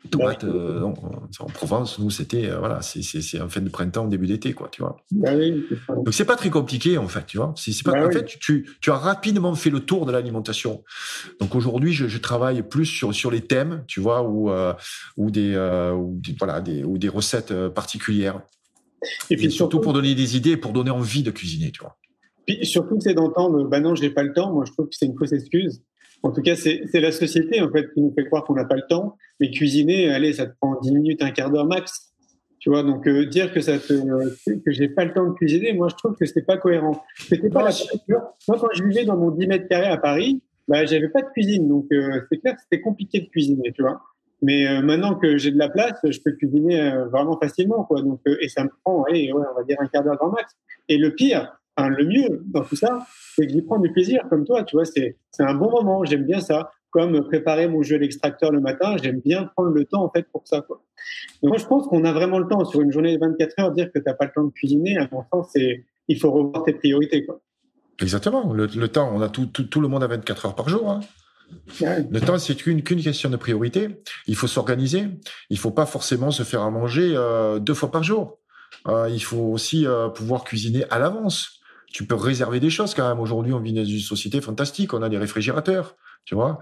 [0.10, 0.94] Tomates, euh, non,
[1.40, 4.82] en Provence, nous, c'était, euh, voilà, c'est en fin de printemps, début d'été, quoi, tu
[4.82, 4.98] vois.
[5.12, 7.54] Bah oui, Donc, c'est pas très compliqué, en fait, tu vois.
[7.56, 8.14] C'est pas, bah en oui.
[8.14, 10.84] fait, tu, tu as rapidement fait le tour de l'alimentation.
[11.40, 14.74] Donc, aujourd'hui, je, je, travaille plus sur, sur les thèmes, tu vois, ou, euh,
[15.18, 15.96] ou des, euh,
[16.40, 18.42] voilà, des, ou des recettes euh, particulières.
[19.30, 21.82] Et puis, et surtout, surtout pour donner des idées, pour donner envie de cuisiner, tu
[21.82, 21.98] vois.
[22.48, 24.52] Puis, surtout, c'est d'entendre, bah non, j'ai pas le temps.
[24.52, 25.84] Moi, je trouve que c'est une fausse excuse.
[26.24, 28.76] En tout cas, c'est la société en fait qui nous fait croire qu'on n'a pas
[28.76, 29.18] le temps.
[29.40, 32.14] Mais cuisiner, allez, ça te prend 10 minutes, un quart d'heure max.
[32.60, 34.30] Tu vois, donc euh, dire que ça te, euh,
[34.64, 37.04] que j'ai pas le temps de cuisiner, moi je trouve que c'était pas cohérent.
[37.18, 37.72] C'était pas la
[38.48, 41.30] Moi, quand je vivais dans mon 10 mètres carrés à Paris, bah, j'avais pas de
[41.30, 44.02] cuisine, donc euh, c'est clair que c'était compliqué de cuisiner, tu vois.
[44.42, 48.02] Mais euh, maintenant que j'ai de la place, je peux cuisiner euh, vraiment facilement, quoi.
[48.02, 50.56] Donc, et ça me prend, allez, ouais, on va dire un quart d'heure grand max.
[50.88, 53.06] Et le pire, enfin, le mieux dans tout ça,
[53.36, 54.86] c'est que j'y prends du plaisir, comme toi, tu vois.
[54.86, 56.72] C'est un bon moment, j'aime bien ça.
[56.90, 60.28] Comme préparer mon jeu à l'extracteur le matin, j'aime bien prendre le temps en fait
[60.30, 60.60] pour ça.
[60.60, 60.84] Quoi.
[61.42, 63.72] Donc moi, je pense qu'on a vraiment le temps sur une journée de 24 heures
[63.72, 64.98] dire que t'as pas le temps de cuisiner.
[64.98, 67.26] À mon sens, c'est il faut revoir tes priorités.
[67.26, 67.40] Quoi.
[68.02, 68.52] Exactement.
[68.52, 70.90] Le, le, temps, on a tout, tout, tout, le monde à 24 heures par jour.
[70.90, 71.00] Hein.
[71.80, 73.90] Le temps, c'est qu'une qu'une question de priorité.
[74.28, 75.08] Il faut s'organiser.
[75.50, 78.40] Il faut pas forcément se faire à manger euh, deux fois par jour.
[78.88, 81.61] Euh, il faut aussi euh, pouvoir cuisiner à l'avance.
[81.92, 83.20] Tu peux réserver des choses quand même.
[83.20, 84.94] Aujourd'hui, on vit dans une société fantastique.
[84.94, 86.60] On a des réfrigérateurs, tu vois.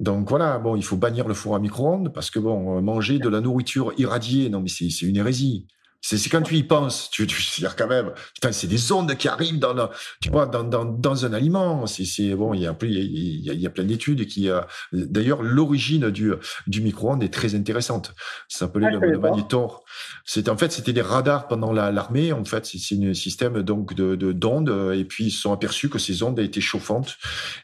[0.00, 0.58] Donc voilà.
[0.58, 3.92] Bon, il faut bannir le four à micro-ondes parce que bon, manger de la nourriture
[3.98, 5.66] irradiée, non mais c'est une hérésie.
[6.06, 9.26] C'est quand tu y penses, tu, tu dire quand même, putain, c'est des ondes qui
[9.26, 9.84] arrivent dans, le,
[10.20, 11.86] tu vois, dans, dans, dans un aliment.
[11.86, 14.60] C'est bon, il y a, il y a, il y a plein d'études qui, euh,
[14.92, 16.34] d'ailleurs, l'origine du,
[16.66, 18.14] du micro-ondes est très intéressante.
[18.48, 19.82] Ça s'appelait ah, le, le magnétor.
[20.26, 22.34] C'était en fait, c'était des radars pendant l'armée.
[22.34, 24.92] En fait, c'est un système donc de d'ondes.
[24.94, 27.16] et puis ils se sont aperçus que ces ondes étaient chauffantes.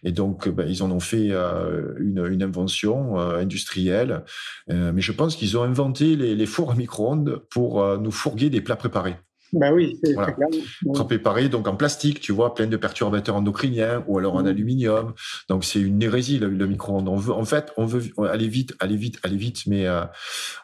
[0.03, 4.24] Et donc, ben, ils en ont fait euh, une, une invention euh, industrielle.
[4.68, 8.61] Mais je pense qu'ils ont inventé les, les fours à micro-ondes pour nous fourguer des
[8.61, 9.16] plats préparés.
[9.53, 10.31] Bah oui, c'est voilà.
[10.31, 10.49] clair.
[10.95, 14.47] Plats préparés, donc en plastique, tu vois, plein de perturbateurs endocriniens, ou alors en mmh.
[14.47, 15.14] aluminium.
[15.49, 17.09] Donc c'est une hérésie le, le micro-ondes.
[17.09, 20.05] On veut, en fait, on veut aller vite, aller vite, aller vite, mais euh,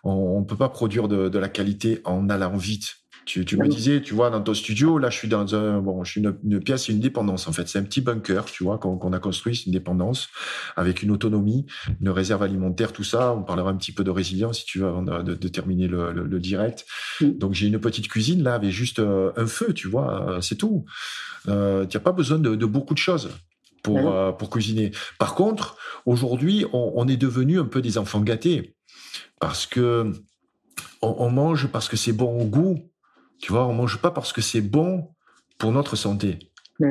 [0.05, 2.99] on, on peut pas produire de, de la qualité en allant vite.
[3.27, 6.05] Tu, tu me disais, tu vois, dans ton studio, là, je suis dans un, bon,
[6.05, 7.69] je suis une, une pièce, une dépendance, en fait.
[7.69, 10.29] C'est un petit bunker, tu vois, qu'on qu a construit, c'est une dépendance,
[10.77, 11.67] avec une autonomie,
[12.01, 13.35] une réserve alimentaire, tout ça.
[13.35, 16.13] On parlera un petit peu de résilience, si tu veux, avant de, de terminer le,
[16.13, 16.87] le, le direct.
[17.21, 20.57] Donc, j'ai une petite cuisine, là, avec juste euh, un feu, tu vois, euh, c'est
[20.57, 20.85] tout.
[21.49, 23.31] Euh, tu n'as pas besoin de, de, beaucoup de choses.
[23.83, 24.07] Pour, mmh.
[24.07, 24.91] euh, pour cuisiner.
[25.17, 28.75] Par contre, aujourd'hui, on, on est devenu un peu des enfants gâtés
[29.39, 30.13] parce que
[31.03, 32.91] on, on mange parce que c'est bon au goût,
[33.41, 35.15] tu vois, on mange pas parce que c'est bon
[35.59, 36.51] pour notre santé.
[36.81, 36.89] Oui.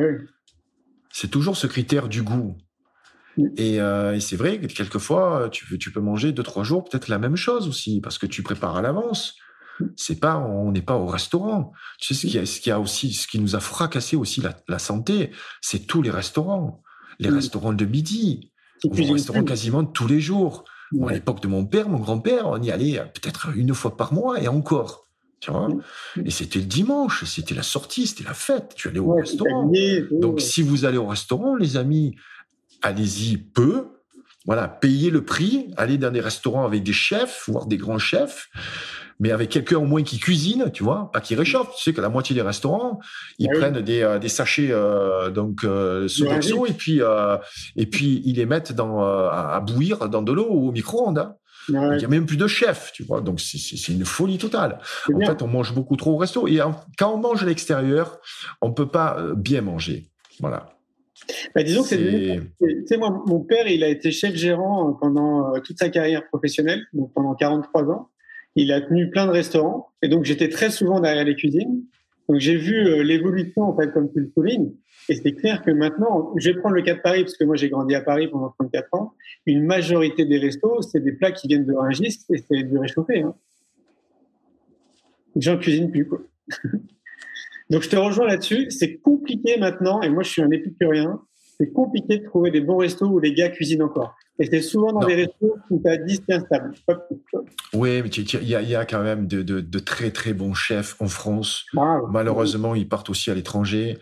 [1.12, 2.58] C'est toujours ce critère du goût.
[3.38, 3.49] Oui.
[3.58, 7.08] Et, euh, et c'est vrai que quelquefois, tu, tu peux manger deux, trois jours peut-être
[7.08, 9.36] la même chose aussi, parce que tu prépares à l'avance.
[9.97, 11.73] C'est pas, on n'est pas au restaurant.
[11.99, 14.39] Tu sais ce qui a, ce qui a aussi, ce qui nous a fracassé aussi
[14.39, 15.31] la, la santé,
[15.62, 16.81] c'est tous les restaurants,
[17.19, 17.36] les oui.
[17.36, 18.53] restaurants de midi,
[18.84, 20.63] les restaurants quasiment tous les jours.
[20.91, 24.13] Bon, à l'époque de mon père, mon grand-père, on y allait peut-être une fois par
[24.13, 25.04] mois et encore.
[25.45, 25.67] Tu vois
[26.25, 28.73] et c'était le dimanche, c'était la sortie, c'était la fête.
[28.75, 29.71] Tu allais au ouais, restaurant.
[30.12, 32.15] Donc, si vous allez au restaurant, les amis,
[32.81, 33.86] allez-y peu.
[34.47, 38.49] Voilà, payez le prix, allez dans des restaurants avec des chefs, voire des grands chefs,
[39.19, 41.75] mais avec quelqu'un au moins qui cuisine, tu vois, pas qui réchauffe.
[41.77, 42.99] Tu sais que la moitié des restaurants,
[43.38, 43.84] ils ah prennent oui.
[43.84, 47.38] des, euh, des sachets euh, donc euh, Sodexo et puis euh,
[47.75, 51.19] et puis ils les mettent dans à bouillir dans de l'eau au micro-ondes.
[51.19, 51.36] Hein.
[51.69, 51.97] Ouais.
[51.97, 53.21] Il y a même plus de chef, tu vois.
[53.21, 54.80] Donc c'est une folie totale.
[55.12, 55.28] En bien.
[55.28, 56.47] fait, on mange beaucoup trop au resto.
[56.47, 56.60] Et
[56.97, 58.19] quand on mange à l'extérieur,
[58.62, 60.08] on peut pas euh, bien manger.
[60.39, 60.75] Voilà.
[61.54, 62.41] Bah, disons que c'est.
[62.60, 66.28] Tu sais, moi, mon père, il a été chef gérant pendant euh, toute sa carrière
[66.28, 68.10] professionnelle, donc pendant 43 ans.
[68.56, 69.89] Il a tenu plein de restaurants.
[70.01, 71.84] Et donc, j'étais très souvent derrière les cuisines.
[72.30, 74.71] Donc, j'ai vu euh, l'évolution, en fait, comme tu le soulignes.
[75.07, 77.55] Et c'est clair que maintenant, je vais prendre le cas de Paris, parce que moi
[77.55, 79.13] j'ai grandi à Paris pendant 34 ans.
[79.45, 83.21] Une majorité des restos, c'est des plats qui viennent de Rungis et c'est du réchauffé.
[83.21, 83.35] Hein.
[85.35, 86.21] Les gens cuisinent plus, quoi.
[87.69, 88.69] Donc je te rejoins là-dessus.
[88.71, 91.21] C'est compliqué maintenant, et moi je suis un épicurien,
[91.57, 94.15] c'est compliqué de trouver des bons restos où les gars cuisinent encore.
[94.39, 95.07] Et c'est souvent dans non.
[95.07, 96.73] des restos où tu as 10 instables.
[97.73, 101.01] Oui, mais il y, y, a quand même de, de, de, très très bons chefs
[101.01, 101.65] en France.
[101.77, 102.81] Ah, Malheureusement, oui.
[102.81, 103.97] ils partent aussi à l'étranger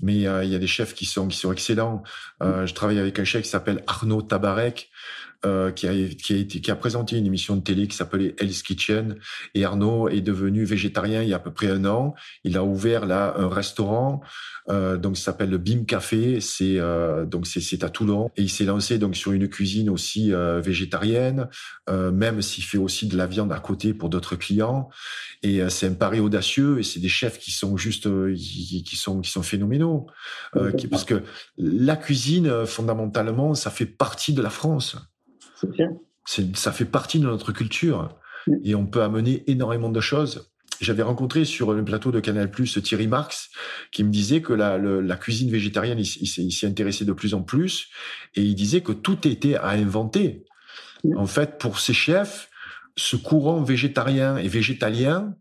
[0.00, 2.02] mais euh, il y a des chefs qui sont qui sont excellents.
[2.42, 4.90] Euh, je travaille avec un chef qui s'appelle Arnaud Tabarek.
[5.46, 9.14] Euh, qui, a, présenté une émission de télé qui s'appelait Hell's Kitchen.
[9.54, 12.16] Et Arnaud est devenu végétarien il y a à peu près un an.
[12.42, 14.20] Il a ouvert là un restaurant,
[14.68, 16.40] euh, donc ça s'appelle le Bim Café.
[16.40, 20.32] C'est euh, donc c'est à Toulon et il s'est lancé donc sur une cuisine aussi
[20.32, 21.48] euh, végétarienne,
[21.88, 24.88] même s'il fait aussi de la viande à côté pour d'autres clients.
[25.44, 29.30] Et c'est un pari audacieux et c'est des chefs qui sont juste qui, sont qui
[29.30, 30.08] sont phénoménaux,
[30.90, 31.22] parce que
[31.56, 34.96] la cuisine fondamentalement ça fait partie de la France.
[36.24, 38.16] C'est ça fait partie de notre culture
[38.46, 38.52] mmh.
[38.64, 40.50] et on peut amener énormément de choses.
[40.80, 43.50] J'avais rencontré sur le plateau de Canal Plus Thierry Marx
[43.90, 47.34] qui me disait que la, le, la cuisine végétarienne, il, il s'y intéressait de plus
[47.34, 47.88] en plus
[48.36, 50.44] et il disait que tout était à inventer.
[51.02, 51.16] Mmh.
[51.16, 52.50] En fait, pour ces chefs,
[52.96, 55.34] ce courant végétarien et végétalien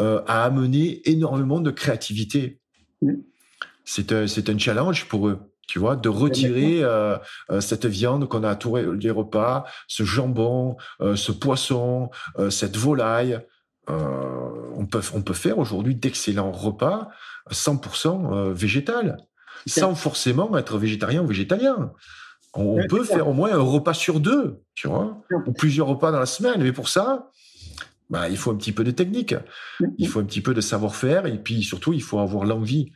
[0.00, 2.60] euh, a amené énormément de créativité.
[3.02, 3.12] Mmh.
[3.84, 7.16] C'est un, un challenge pour eux tu vois, de retirer euh,
[7.50, 12.10] euh, cette viande qu'on a à tous les repas, ce jambon, euh, ce poisson,
[12.50, 13.40] cette volaille.
[13.88, 17.08] on, peut, on peut faire aujourd'hui d'excellents repas
[17.50, 19.18] 100% végétal,
[19.66, 21.92] sans forcément être végétarien ou végétalien.
[22.54, 26.20] On, peut faire au moins un repas sur deux, tu vois, ou plusieurs repas dans
[26.20, 26.62] la semaine.
[26.62, 27.30] Mais pour ça,
[28.10, 29.34] bah, il faut un petit peu de technique,
[29.98, 32.92] il faut un petit peu de savoir-faire, et puis surtout, il faut avoir l'envie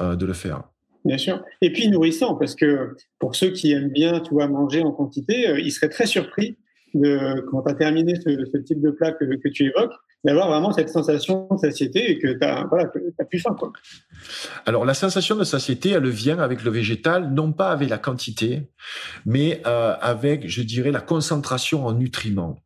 [0.00, 0.62] de le faire.
[1.04, 1.42] Bien sûr.
[1.60, 5.48] Et puis nourrissant, parce que pour ceux qui aiment bien, tu vois, manger en quantité,
[5.48, 6.56] euh, ils seraient très surpris
[6.94, 9.92] de, quand tu as terminé ce, type de plat que, tu évoques,
[10.24, 12.90] d'avoir vraiment cette sensation de satiété et que tu as, voilà,
[13.28, 13.56] plus faim.
[13.58, 13.72] Quoi.
[14.66, 18.70] Alors la sensation de satiété, elle vient avec le végétal, non pas avec la quantité,
[19.26, 22.58] mais euh, avec, je dirais, la concentration en nutriments.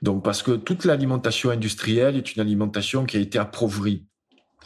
[0.00, 4.06] Donc parce que toute l'alimentation industrielle est une alimentation qui a été appauvrie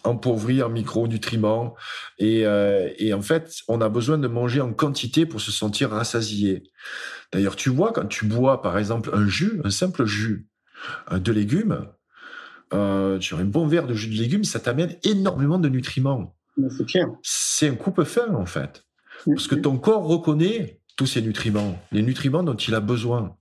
[0.05, 1.74] empauvri en micronutriments.
[2.18, 5.90] Et, euh, et en fait, on a besoin de manger en quantité pour se sentir
[5.90, 6.62] rassasié.
[7.32, 10.46] D'ailleurs, tu vois, quand tu bois, par exemple, un jus, un simple jus
[11.11, 11.88] euh, de légumes,
[12.72, 16.36] euh, tu as un bon verre de jus de légumes, ça t'amène énormément de nutriments.
[16.76, 17.09] C'est clair.
[17.22, 18.84] C'est un coupe-faim, en fait.
[19.26, 23.36] Parce que ton corps reconnaît tous ces nutriments, les nutriments dont il a besoin.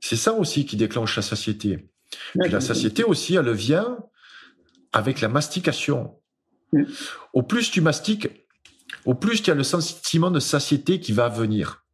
[0.00, 1.88] C'est ça aussi qui déclenche la satiété.
[2.34, 3.98] la satiété aussi, elle vient
[4.94, 6.14] avec la mastication.
[7.34, 8.28] Au plus tu mastiques,
[9.04, 11.84] au plus tu as le sentiment de satiété qui va venir.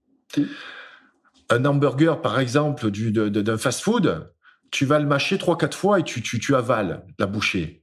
[1.49, 4.33] Un hamburger, par exemple, d'un fast-food,
[4.71, 7.83] tu vas le mâcher trois, quatre fois et tu, tu, tu avales la bouchée.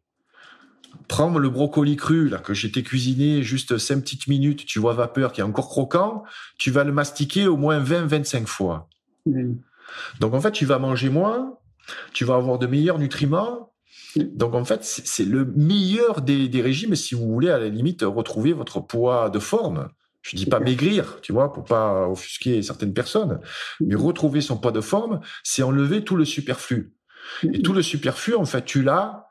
[1.07, 5.32] Prends le brocoli cru, là, que j'étais cuisiné juste cinq petites minutes, tu vois vapeur
[5.32, 6.24] qui est encore croquant,
[6.57, 8.88] tu vas le mastiquer au moins 20, 25 fois.
[10.20, 11.57] Donc, en fait, tu vas manger moins,
[12.13, 13.74] tu vas avoir de meilleurs nutriments,
[14.16, 18.53] donc en fait, c'est le meilleur des, régimes si vous voulez à la limite retrouver
[18.53, 19.89] votre poids de forme.
[20.22, 23.39] Je dis pas maigrir, tu vois, pour pas offusquer certaines personnes,
[23.80, 26.93] mais retrouver son poids de forme, c'est enlever tout le superflu.
[27.53, 29.28] Et tout le superflu, en fait, tu l'as,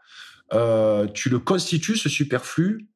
[0.55, 2.89] euh, tu le constitues ce superflu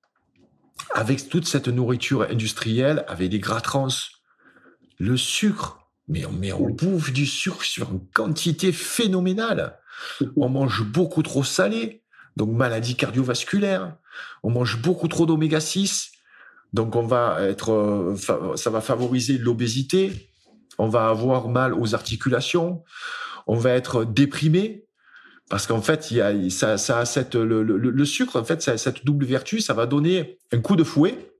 [0.92, 3.88] avec toute cette nourriture industrielle, avec des gras trans,
[4.98, 5.78] le sucre.
[6.08, 9.78] Mais on, met on bouffe du sucre sur une quantité phénoménale.
[10.36, 12.02] On mange beaucoup trop salé,
[12.36, 13.96] donc maladie cardiovasculaire.
[14.42, 16.12] On mange beaucoup trop d'oméga 6,
[16.72, 20.30] donc on va être, euh, ça va favoriser l'obésité.
[20.78, 22.82] On va avoir mal aux articulations.
[23.46, 24.84] On va être déprimé
[25.50, 29.26] parce qu'en fait, il y a, ça, ça cette, le, sucre, en fait, cette double
[29.26, 31.32] vertu, ça va donner un coup de fouet.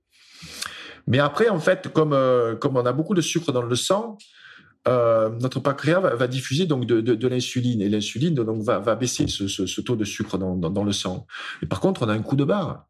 [1.07, 4.17] Mais après, en fait, comme, euh, comme on a beaucoup de sucre dans le sang,
[4.87, 9.95] euh, notre pancréas va, diffuser donc de, l'insuline et l'insuline donc va, baisser ce, taux
[9.95, 11.27] de sucre dans, le sang.
[11.61, 12.87] Et par contre, on a un coup de barre.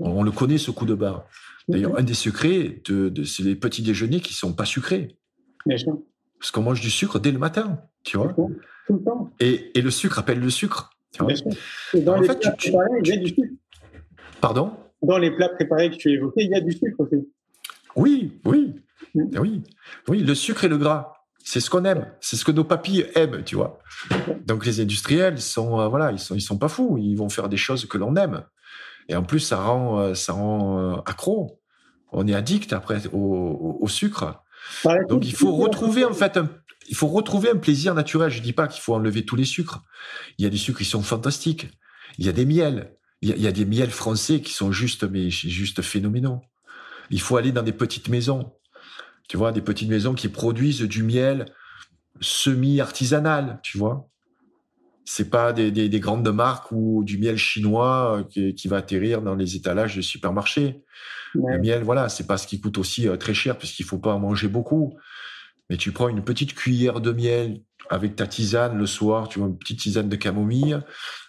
[0.00, 1.24] on, le connaît ce coup de barre.
[1.68, 5.16] D'ailleurs, un des secrets, de, c'est les petits déjeuners qui sont pas sucrés.
[5.66, 8.34] Parce qu'on mange du sucre dès le matin, tu vois.
[9.40, 10.90] Et, le sucre appelle le sucre.
[11.18, 13.54] dans les plats préparés, il y a du sucre.
[14.42, 14.72] Pardon?
[15.00, 17.26] Dans les plats préparés que tu évoquais, il y a du sucre aussi.
[17.96, 18.74] Oui, oui,
[19.14, 19.62] oui,
[20.08, 21.13] oui, le sucre et le gras.
[21.46, 23.78] C'est ce qu'on aime, c'est ce que nos papilles aiment, tu vois.
[24.46, 27.28] Donc les industriels, ils sont euh, voilà, ils sont ils sont pas fous, ils vont
[27.28, 28.44] faire des choses que l'on aime.
[29.10, 31.60] Et en plus, ça rend euh, ça rend euh, accro.
[32.12, 34.42] On est addict après au, sucre.
[35.10, 36.48] Donc il faut retrouver en fait un,
[36.88, 38.30] il faut retrouver un plaisir naturel.
[38.30, 39.82] Je dis pas qu'il faut enlever tous les sucres.
[40.38, 41.68] Il y a des sucres qui sont fantastiques.
[42.18, 42.96] Il y a des miels.
[43.20, 46.40] Il y a, il y a des miels français qui sont juste mais juste phénoménaux.
[47.10, 48.52] Il faut aller dans des petites maisons
[49.28, 51.46] tu vois, des petites maisons qui produisent du miel
[52.20, 54.08] semi-artisanal, tu vois.
[55.06, 59.34] C'est pas des, des, grandes marques ou du miel chinois euh, qui, va atterrir dans
[59.34, 60.82] les étalages de supermarchés.
[61.34, 64.14] Le miel, voilà, c'est pas ce qui coûte aussi euh, très cher puisqu'il faut pas
[64.14, 64.96] en manger beaucoup.
[65.68, 67.60] Mais tu prends une petite cuillère de miel
[67.90, 70.80] avec ta tisane le soir, tu vois, une petite tisane de camomille,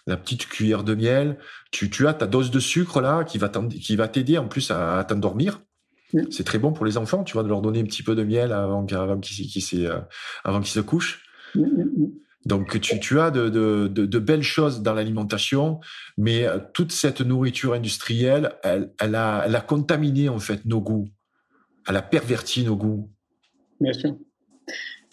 [0.06, 1.38] la petite cuillère de miel,
[1.70, 5.60] tu, tu as ta dose de sucre là qui va t'aider en plus à t'endormir.
[6.16, 6.30] Mm.
[6.30, 8.24] C'est très bon pour les enfants, tu vois, de leur donner un petit peu de
[8.24, 9.98] miel avant, qu'ils euh,
[10.44, 11.22] avant se couchent.
[11.54, 12.10] Mm, mm,
[12.46, 15.80] Donc tu, tu as de, de, de, belles choses dans l'alimentation,
[16.16, 20.80] mais euh, toute cette nourriture industrielle, elle, elle, a, elle a contaminé en fait nos
[20.80, 21.08] goûts.
[21.88, 23.10] Elle a perverti nos goûts.
[23.80, 24.16] Bien sûr.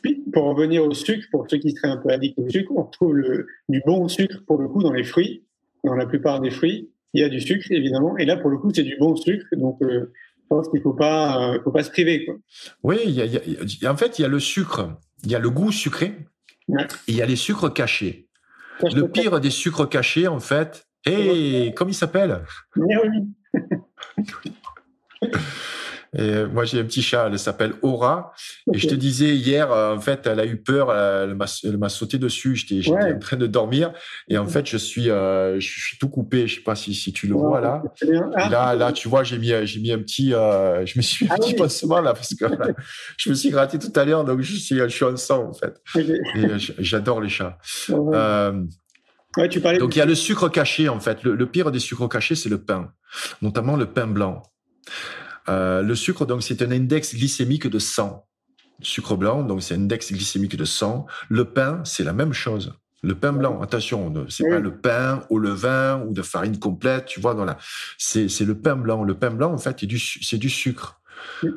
[0.02, 2.84] Puis, pour revenir au sucre, pour ceux qui seraient un peu addicts au sucre, on
[2.86, 5.44] trouve le, du bon sucre pour le coup dans les fruits.
[5.84, 8.58] Dans la plupart des fruits, il y a du sucre évidemment, et là pour le
[8.58, 9.46] coup c'est du bon sucre.
[9.54, 10.12] Donc euh,
[10.54, 12.26] pense qu'il faut pas, faut pas se priver.
[12.26, 12.36] Quoi.
[12.84, 13.20] Oui,
[13.86, 16.16] en fait, il y a le sucre, il y a le goût sucré,
[16.70, 18.28] et il y a les sucres cachés.
[18.82, 22.46] le pire des sucres cachés, en fait, et comment il s'appelle?
[26.16, 28.34] Et euh, moi, j'ai un petit chat, elle s'appelle Aura.
[28.74, 32.18] Et je te disais hier, euh, en fait, elle a eu peur, elle, m'a sauté
[32.18, 32.56] dessus.
[32.56, 33.94] J'étais en train de dormir.
[34.28, 36.48] Et en fait, je suis, euh, je suis tout coupé.
[36.48, 37.82] Je sais pas si, si tu le vois là.
[38.36, 41.32] Ah, là, là, tu vois, j'ai mis, j'ai mis un petit, je me suis mis
[41.32, 42.46] un ah petit pansement là parce que
[43.18, 45.54] je me suis gratté tout à l'heure, donc je suis, je suis en sang en
[45.54, 45.82] fait.
[46.80, 47.58] J'adore les chats.
[49.36, 51.24] Ouais, tu parlais donc il y a le sucre caché en fait.
[51.24, 52.94] Le, le pire des sucres cachés, c'est le pain,
[53.42, 54.44] notamment le pain blanc.
[55.50, 58.26] Euh, le sucre, donc, c'est un index glycémique de 100.
[58.82, 61.06] sucre blanc, donc, c'est un index glycémique de 100.
[61.30, 62.74] Le pain, c'est la même chose.
[63.02, 67.20] Le pain blanc, attention, c'est pas le pain au levain ou de farine complète, tu
[67.20, 67.58] vois, voilà.
[67.98, 69.04] C'est, c'est le pain blanc.
[69.04, 71.02] Le pain blanc, en fait, c'est du, sucre.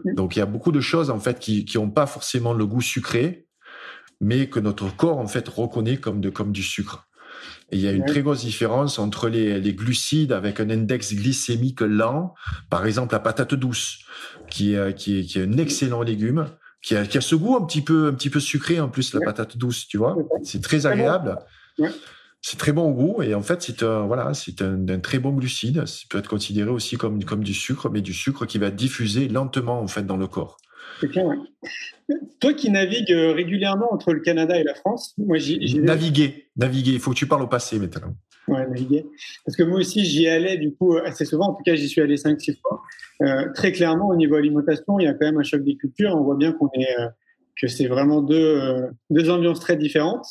[0.05, 2.67] Donc, il y a beaucoup de choses, en fait, qui, qui ont pas forcément le
[2.67, 3.47] goût sucré,
[4.21, 7.06] mais que notre corps, en fait, reconnaît comme de, comme du sucre.
[7.71, 11.15] Et il y a une très grosse différence entre les, les, glucides avec un index
[11.15, 12.35] glycémique lent,
[12.71, 13.99] par exemple la patate douce,
[14.51, 16.47] qui est, qui est, qui est un excellent légume,
[16.83, 19.13] qui a, qui a ce goût un petit peu, un petit peu sucré en plus,
[19.15, 20.17] la patate douce, tu vois.
[20.45, 21.39] C'est très agréable.
[22.43, 25.19] C'est très bon au goût et en fait c'est un voilà c'est un, un, très
[25.19, 25.85] bon glucide.
[25.87, 29.27] Ça peut être considéré aussi comme comme du sucre, mais du sucre qui va diffuser
[29.27, 30.59] lentement en fait dans le corps.
[31.01, 31.37] C'est clair, ouais.
[32.41, 35.59] Toi qui navigues euh, régulièrement entre le Canada et la France, moi j'ai.
[35.81, 36.93] Naviguer, naviguer.
[36.93, 38.15] Il faut que tu parles au passé maintenant.
[38.49, 39.07] Ouais, naviguer.
[39.45, 41.51] Parce que moi aussi j'y allais du coup assez souvent.
[41.51, 42.83] En tout cas, j'y suis allé 5-6 fois.
[43.23, 46.15] Euh, très clairement, au niveau alimentation, il y a quand même un choc des cultures.
[46.15, 47.09] On voit bien qu'on est euh,
[47.61, 50.27] que c'est vraiment deux, euh, deux ambiances très différentes.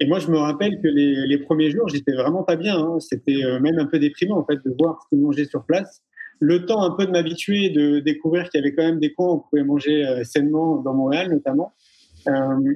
[0.00, 2.78] Et moi, je me rappelle que les, les premiers jours, j'étais vraiment pas bien.
[2.78, 2.98] Hein.
[3.00, 6.02] C'était euh, même un peu déprimant en fait de voir ce qu'ils mangeaient sur place
[6.40, 9.28] le temps un peu de m'habituer, de découvrir qu'il y avait quand même des coins
[9.28, 11.72] où on pouvait manger euh, sainement dans Montréal notamment.
[12.28, 12.74] Euh,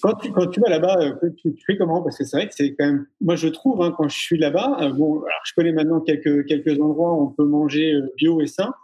[0.00, 2.02] quand tu, quand tu vas là-bas, euh, tu, tu, fais comment?
[2.02, 3.06] Parce que c'est vrai que c'est quand même.
[3.20, 6.46] Moi, je trouve, hein, quand je suis là-bas, euh, bon, alors je connais maintenant quelques,
[6.46, 8.74] quelques endroits où on peut manger bio et sain,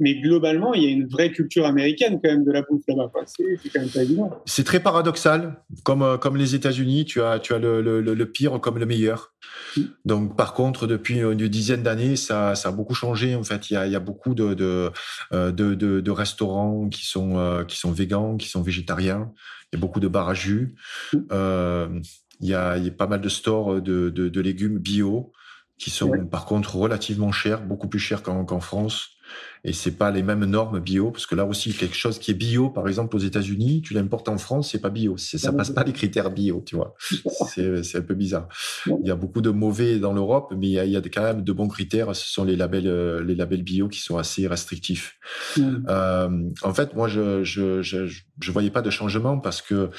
[0.00, 3.10] mais globalement, il y a une vraie culture américaine quand même de la bouffe là-bas.
[3.26, 4.42] C'est, quand même pas évident.
[4.46, 5.62] C'est très paradoxal.
[5.84, 9.34] Comme, comme les États-Unis, tu as, tu as le, le, le, pire comme le meilleur.
[9.76, 9.82] Mm.
[10.04, 13.34] Donc, par contre, depuis une dizaine d'années, ça, ça a beaucoup changé.
[13.34, 14.90] En fait, il y a, il y a beaucoup de, de,
[15.32, 19.32] de, de, de restaurants qui sont, qui sont végans, qui sont végétariens.
[19.72, 20.76] Il y a beaucoup de bars à jus.
[21.12, 21.18] Mmh.
[21.32, 22.00] Euh,
[22.40, 25.32] il, y a, il y a pas mal de stores de, de, de légumes bio
[25.78, 29.15] qui sont par contre relativement chers, beaucoup plus chers qu'en France
[29.64, 32.34] et c'est pas les mêmes normes bio parce que là aussi quelque chose qui est
[32.34, 35.16] bio par exemple aux États-Unis tu l'importes en France c'est pas bio.
[35.16, 36.94] Ça passe pas les critères bio tu vois.
[37.82, 38.48] C'est un peu bizarre.
[38.86, 41.00] Il y a beaucoup de mauvais dans l'Europe mais il y, a, il y a
[41.00, 42.14] quand même de bons critères.
[42.14, 45.18] Ce sont les labels euh, les labels bio qui sont assez restrictifs.
[45.58, 46.28] Euh,
[46.62, 48.06] en fait moi je, je je
[48.40, 49.90] je voyais pas de changement parce que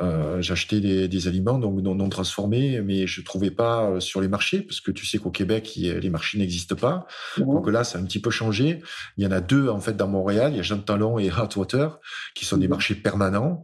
[0.00, 4.28] euh, j'achetais des, des, aliments donc non, non, transformés, mais je trouvais pas sur les
[4.28, 7.06] marchés parce que tu sais qu'au Québec les marchés n'existent pas.
[7.36, 8.69] Donc là, ça a un petit peu changé.
[9.16, 10.52] Il y en a deux en fait dans Montréal.
[10.52, 11.98] Il y a Jean Talon et Hotwater
[12.34, 12.70] qui sont des mhm.
[12.70, 13.62] marchés permanents,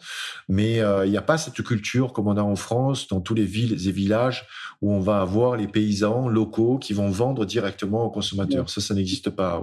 [0.49, 3.35] mais euh, il n'y a pas cette culture comme on a en France dans tous
[3.35, 4.47] les villes et villages
[4.83, 8.69] où on va avoir les paysans locaux qui vont vendre directement aux consommateurs.
[8.69, 9.63] Ça, ça n'existe pas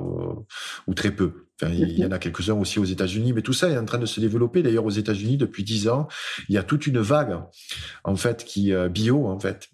[0.88, 1.48] ou très peu.
[1.62, 4.06] il y en a quelques-uns aussi aux États-Unis, mais tout ça est en train de
[4.06, 4.64] se développer.
[4.64, 6.08] D'ailleurs, aux États-Unis, depuis dix ans,
[6.50, 7.40] il y a toute une vague,
[8.04, 9.70] en fait, qui euh, bio, en fait,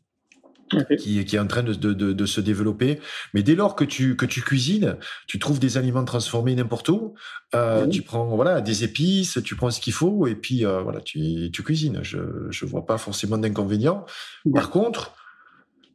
[0.99, 2.99] qui, qui, est en train de, de, de, se développer.
[3.33, 4.97] Mais dès lors que tu, que tu cuisines,
[5.27, 7.15] tu trouves des aliments transformés n'importe où.
[7.55, 11.01] Euh, Tu prends voilà des épices, tu prends ce qu'il faut et puis euh, voilà
[11.01, 11.99] tu, tu cuisines.
[12.03, 14.05] Je je vois pas forcément d'inconvénients.
[14.53, 15.15] Par contre,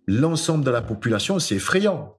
[0.07, 2.19] l'ensemble de la population, c'est effrayant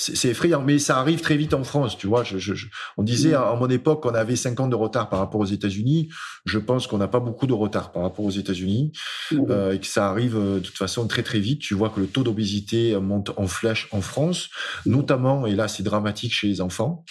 [0.00, 2.22] c'est effrayant, mais ça arrive très vite en France, tu vois.
[2.22, 5.40] Je, je, on disait à, mon époque qu'on avait 5 ans de retard par rapport
[5.40, 6.08] aux États-Unis.
[6.44, 8.92] Je pense qu'on n'a pas beaucoup de retard par rapport aux États-Unis
[9.32, 11.60] euh, et que ça arrive euh, de toute façon très très vite.
[11.60, 14.50] Tu vois que le taux d'obésité monte en flèche en France,
[14.86, 17.04] notamment, et là c'est dramatique chez les enfants.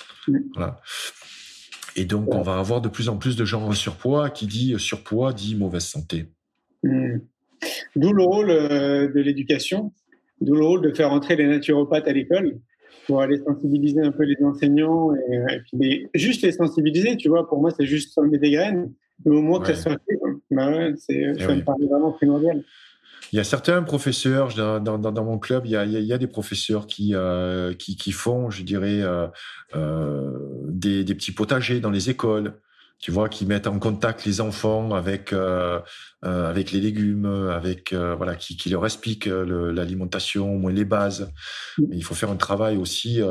[0.56, 0.80] Voilà.
[1.98, 4.30] Et donc on va avoir de plus en plus de gens en surpoids.
[4.30, 6.32] Qui dit surpoids dit mauvaise santé.
[6.84, 9.94] D'où le rôle euh, de l'éducation,
[10.40, 12.60] d'où le rôle de faire entrer les naturopathes à l'école
[13.08, 17.48] pour aller sensibiliser un peu les enseignants et, puis juste les sensibiliser, tu vois.
[17.48, 18.94] Pour moi, c'est juste semer des graines,
[19.26, 20.20] mais au moins que ça soit fait.
[20.52, 22.64] Bah ouais, c'est, eh ça me paraît vraiment primordial.
[23.34, 26.14] Il y a certains professeurs dans, dans, dans mon club, il y a, il y
[26.14, 29.28] a des professeurs qui, euh, qui, qui, font, je dirais, euh,
[29.76, 30.32] euh,
[30.70, 32.54] des, des, petits potagers dans les écoles
[33.00, 35.80] tu vois, qui mettent en contact les enfants avec euh,
[36.26, 40.86] euh, avec les légumes, avec euh, voilà, qui, qui leur expliquent l'alimentation, au moins les
[40.86, 41.32] bases.
[41.78, 43.22] Mais il faut faire un travail aussi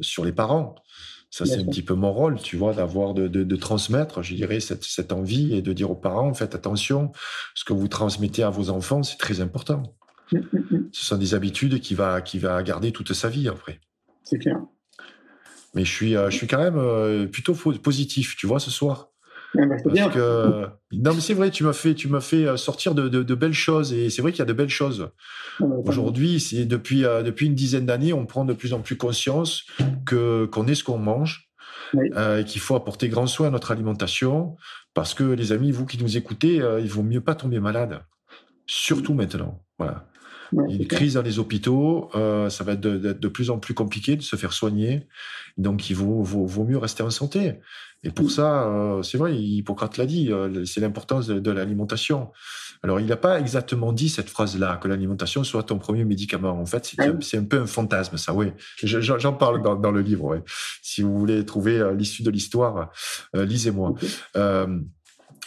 [0.00, 0.76] sur les parents.
[1.28, 4.34] Ça, c'est un petit peu mon rôle, tu vois, d'avoir de, de, de, transmettre, je
[4.34, 7.12] dirais, cette, cette envie et de dire aux parents, faites attention,
[7.54, 9.82] ce que vous transmettez à vos enfants, c'est très important.
[10.32, 10.88] Mm, mm, mm.
[10.92, 13.80] Ce sont des habitudes qui va qui va garder toute sa vie après.
[14.22, 14.56] C'est clair.
[15.76, 19.10] Mais je suis, je suis quand même plutôt positif, tu vois, ce soir.
[19.58, 20.08] Ah bah, bien.
[20.08, 20.66] Que...
[20.92, 23.92] Non, mais c'est vrai, tu m'as fait, tu m'as fait sortir de, de, belles choses
[23.92, 25.10] et c'est vrai qu'il y a de belles choses.
[25.60, 28.96] Ah bah, Aujourd'hui, c'est depuis, depuis une dizaine d'années, on prend de plus en plus
[28.96, 29.64] conscience
[30.04, 31.50] que qu'on est ce qu'on mange
[31.94, 34.56] et qu'il faut apporter grand soin à notre alimentation
[34.94, 38.00] parce que les amis, vous qui nous écoutez, il vaut mieux pas tomber malade,
[38.66, 39.62] surtout maintenant.
[39.78, 40.08] Voilà.
[40.56, 44.16] A une crise dans les hôpitaux, euh, ça va être de, plus en plus compliqué
[44.16, 45.06] de se faire soigner.
[45.56, 47.54] Donc, il vaut, vaut, mieux rester en santé.
[48.02, 52.30] Et pour ça, euh, c'est vrai, Hippocrate l'a dit, euh, c'est l'importance de, l'alimentation.
[52.82, 56.60] Alors, il n'a pas exactement dit cette phrase-là, que l'alimentation soit ton premier médicament.
[56.60, 56.84] En fait,
[57.20, 58.52] c'est un, peu un fantasme, ça, oui.
[58.82, 60.42] J'en parle dans, le livre, ouais.
[60.82, 62.92] Si vous voulez trouver l'issue de l'histoire,
[63.34, 63.94] lisez-moi.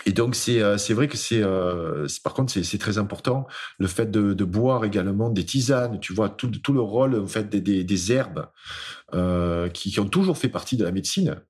[0.05, 3.47] Et donc c'est euh, c'est vrai que c'est euh, par contre c'est très important
[3.79, 8.11] le fait de, boire également des tisanes tu vois tout, le rôle en fait des,
[8.11, 8.47] herbes
[9.13, 11.41] euh, qui, ont toujours fait partie de la médecine.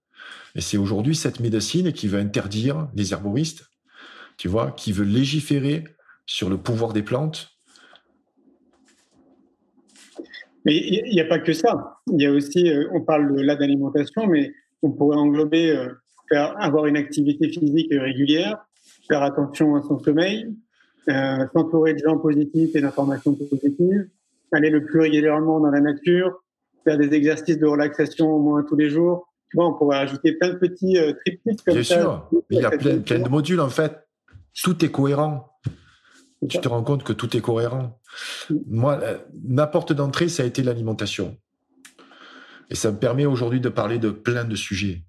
[0.55, 3.69] Et c'est aujourd'hui cette médecine qui veut interdire les herboristes
[4.37, 5.83] tu vois qui veut légiférer
[6.25, 7.51] sur le pouvoir des plantes.
[10.65, 11.99] Mais il n'y a pas que ça.
[12.07, 15.87] Il y a aussi on parle là d'alimentation mais on pourrait englober
[16.29, 18.57] faire, avoir une activité physique régulière,
[19.07, 20.47] faire attention à son sommeil,
[21.09, 24.07] euh, s'entourer de gens positifs et d'informations positives,
[24.51, 26.43] aller le plus régulièrement dans la nature,
[26.83, 29.27] faire des exercices de relaxation au moins tous les jours.
[29.49, 32.65] Tu vois, on pourrait ajouter plein de petits euh, triptyques comme Bien sûr, il y
[32.65, 34.07] a plein, plein, de modules en fait.
[34.61, 35.49] Tout est cohérent.
[36.47, 37.99] Tu te rends compte que tout est cohérent.
[38.67, 41.37] Moi, euh, ma porte d'entrée, ça a été l'alimentation.
[42.69, 45.03] Et ça me permet aujourd'hui de parler de plein de sujets.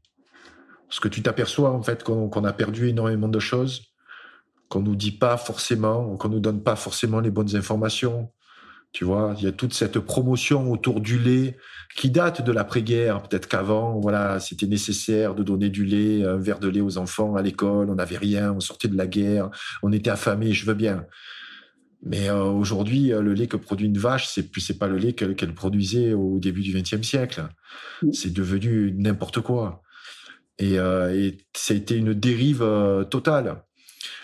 [0.91, 3.95] Parce que tu t'aperçois en fait qu'on a perdu énormément de choses,
[4.69, 8.33] qu'on nous dit pas forcément, qu'on nous donne pas forcément les bonnes informations.
[8.91, 11.57] Tu vois, il y a toute cette promotion autour du lait
[11.95, 13.23] qui date de l'après-guerre.
[13.23, 17.37] Peut-être qu'avant, voilà, c'était nécessaire de donner du lait, un verre de lait aux enfants
[17.37, 17.89] à l'école.
[17.89, 19.49] On n'avait rien, on sortait de la guerre,
[19.85, 20.53] on était affamés.
[20.53, 21.07] Je veux bien.
[22.03, 24.97] Mais euh, aujourd'hui, euh, le lait que produit une vache, c'est plus c'est pas le
[24.97, 27.45] lait qu'elle produisait au début du XXe siècle.
[28.13, 29.83] C'est devenu n'importe quoi.
[30.61, 33.63] Et, euh, et ça a été une dérive euh, totale.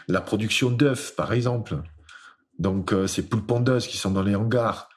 [0.07, 1.79] La production d'œufs, par exemple.
[2.59, 4.89] Donc, euh, ces poules pondeuses qui sont dans les hangars,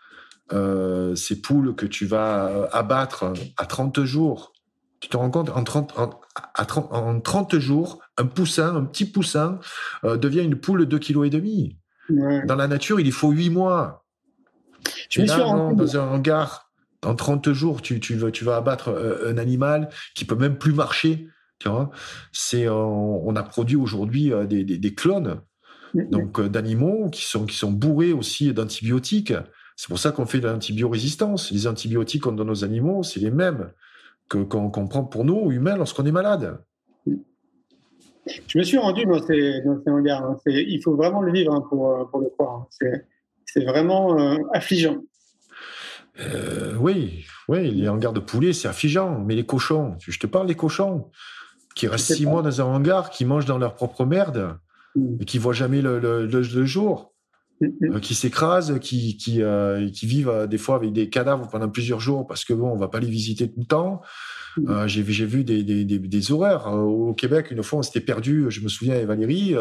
[1.16, 4.54] ces poules que tu vas abattre à 30 jours.
[5.00, 6.20] Tu te rends compte, en 30, en,
[6.56, 9.60] à 30, en 30 jours, un poussin, un petit poussin,
[10.04, 11.40] devient une poule de 2,5
[12.10, 12.48] kg.
[12.48, 14.06] Dans la nature, il faut 8 mois.
[15.08, 16.69] Tu es là, dans un hangar,
[17.06, 20.58] en 30 jours, tu, tu, vas, tu vas abattre euh, un animal qui peut même
[20.58, 21.28] plus marcher.
[21.60, 21.92] Tu vois
[22.32, 25.42] c'est, euh, on a produit aujourd'hui euh, des, des, clones
[25.94, 29.34] donc d'animaux qui sont, qui sont bourrés aussi d'antibiotiques.
[29.76, 31.52] C'est pour ça qu'on fait de l'antibiorésistance.
[31.52, 33.72] Les antibiotiques qu'on donne aux animaux, c'est les mêmes
[34.30, 36.60] que, qu'on, prend pour nous, humains, lorsqu'on est malade.
[38.28, 40.24] Je me suis rendu dans ces, dans ces hangars.
[40.24, 40.38] Hein.
[40.46, 42.56] il faut vraiment le vivre hein, pour, pour le croire.
[42.56, 42.68] Hein.
[42.70, 43.08] C'est,
[43.46, 44.16] c'est vraiment
[44.54, 44.98] affligeant.
[46.22, 49.20] Euh, oui, oui, les hangars de poulet, c'est affligeant.
[49.20, 51.10] Mais les cochons, je te parle des cochons
[51.76, 54.58] qui restent six mois dans un hangar, qui mangent dans leur propre merde,
[54.96, 55.18] mm.
[55.22, 57.14] et qui voient jamais le, jour,
[57.62, 57.96] mm, mm.
[57.96, 62.00] Euh, qui s'écrasent, qui, qui, euh, qui vivent des fois avec des cadavres pendant plusieurs
[62.00, 64.02] jours parce que bon, on va pas les visiter tout le temps.
[64.88, 66.68] j'ai vu, j'ai vu des, des, des, horreurs.
[66.74, 68.48] Au Québec, une fois, on s'était perdu.
[68.50, 69.56] Je me souviens, avec Valérie,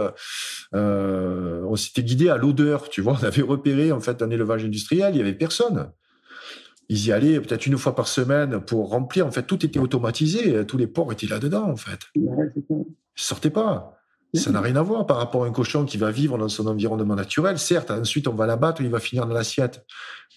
[0.73, 2.89] on s'était guidé à l'odeur.
[2.89, 5.15] Tu vois, on avait repéré en fait un élevage industriel.
[5.15, 5.93] Il y avait personne
[6.89, 9.27] ils y allaient peut-être une fois par semaine pour remplir.
[9.27, 10.65] En fait, tout était automatisé.
[10.67, 12.01] Tous les porcs étaient là-dedans, en fait.
[12.15, 12.27] Ils
[13.15, 13.99] sortaient pas.
[14.35, 16.67] Ça n'a rien à voir par rapport à un cochon qui va vivre dans son
[16.67, 17.59] environnement naturel.
[17.59, 19.87] Certes, ensuite, on va l'abattre, il va finir dans l'assiette.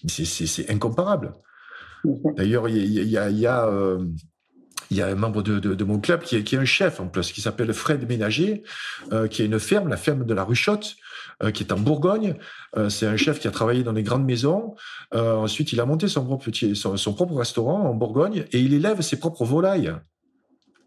[0.08, 1.34] C'est incomparable.
[2.36, 4.04] D'ailleurs, il y a, y, a, euh,
[4.90, 6.64] il y a un membre de, de, de mon club qui est, qui est, un
[6.64, 8.62] chef en plus, qui s'appelle Fred Ménager,
[9.12, 11.01] euh, qui a une ferme, la ferme de la Ruchotte, euh,
[11.52, 12.36] qui est en Bourgogne.
[12.76, 14.74] Euh, c'est un chef qui a travaillé dans les grandes maisons.
[15.14, 18.60] Euh, ensuite, il a monté son propre, petit, son, son, propre restaurant en Bourgogne et
[18.60, 19.92] il élève ses propres volailles.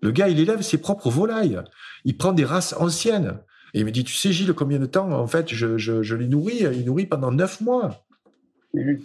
[0.01, 1.59] Le gars, il élève ses propres volailles.
[2.03, 3.39] Il prend des races anciennes.
[3.73, 6.15] Et il me dit, tu sais, Gilles, combien de temps, en fait, je, je, je
[6.15, 6.63] les nourris?
[6.73, 8.05] Il nourrit pendant neuf mois.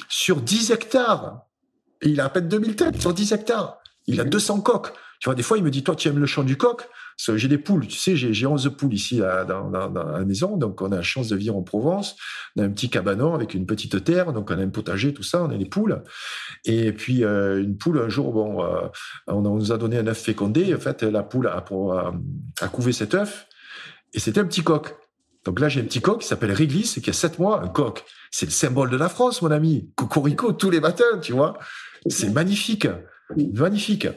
[0.08, 1.46] Sur 10 hectares.
[2.02, 3.78] Et il a à peine 2000 têtes sur 10 hectares.
[4.06, 4.92] Il a 200 coques.
[5.20, 6.88] Tu vois, des fois, il me dit, toi, tu aimes le chant du coq?
[7.34, 10.96] J'ai des poules, tu sais, j'ai 11 poules ici dans, la maison, donc on a
[10.96, 12.16] la chance de vivre en Provence.
[12.56, 15.22] On a un petit cabanon avec une petite terre, donc on a un potager, tout
[15.22, 16.02] ça, on a des poules.
[16.64, 18.88] Et puis, euh, une poule, un jour, bon, euh,
[19.26, 20.74] on, nous a donné un œuf fécondé.
[20.74, 22.12] En fait, la poule a, pour, a,
[22.72, 23.46] couvé cet œuf,
[24.14, 24.96] et c'était un petit coq.
[25.44, 28.04] Donc là, j'ai un petit coq qui s'appelle Réglisse, qui a 7 mois, un coq.
[28.30, 29.90] C'est le symbole de la France, mon ami.
[29.94, 31.58] Cocorico tous les matins, tu vois.
[32.06, 32.86] C'est magnifique.
[33.54, 34.08] Magnifique.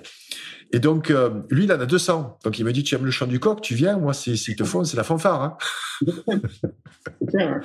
[0.73, 2.39] Et donc, euh, lui, il en a 200.
[2.43, 3.99] Donc, il me dit, tu aimes le chant du coq, tu viens.
[3.99, 5.43] Moi, s'ils te font, c'est la fanfare.
[5.43, 5.57] Hein.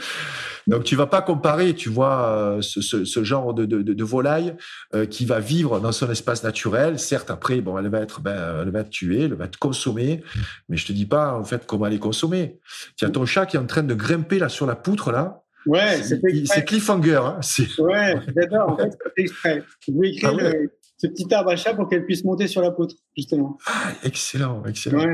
[0.67, 4.05] donc, tu vas pas comparer, tu vois, euh, ce, ce, ce genre de, de, de
[4.05, 4.55] volaille
[4.95, 6.99] euh, qui va vivre dans son espace naturel.
[6.99, 10.23] Certes, après, bon, elle va être, ben, elle va être tuée, elle va être consommée.
[10.69, 12.59] Mais je te dis pas, en fait, comment elle est consommée.
[12.97, 15.45] Tu as ton chat qui est en train de grimper là sur la poutre, là.
[15.65, 17.21] Ouais, c'est cliffhanger.
[17.25, 17.41] Hein,
[17.79, 18.71] ouais, j'adore.
[18.71, 19.65] En fait, c'est exprès.
[19.87, 22.61] Je vais écrire ah le, ce petit arbre à chat pour qu'elle puisse monter sur
[22.61, 23.57] la poutre, justement.
[23.67, 25.05] Ah, excellent, excellent.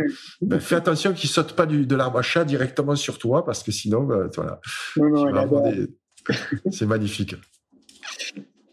[0.41, 3.63] Ben, fais attention qu'il saute pas du, de l'arbre à chat directement sur toi, parce
[3.63, 4.61] que sinon, ben, voilà.
[4.97, 5.89] Non, non, des...
[6.71, 7.37] C'est magnifique.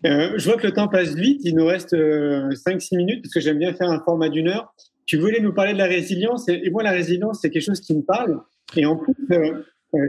[0.04, 1.42] Euh, je vois que le temps passe vite.
[1.44, 4.74] Il nous reste 5-6 euh, minutes, parce que j'aime bien faire un format d'une heure.
[5.06, 7.96] Tu voulais nous parler de la résilience, et, moi, la résilience, c'est quelque chose qui
[7.96, 8.42] me parle.
[8.76, 9.62] Et en plus, euh,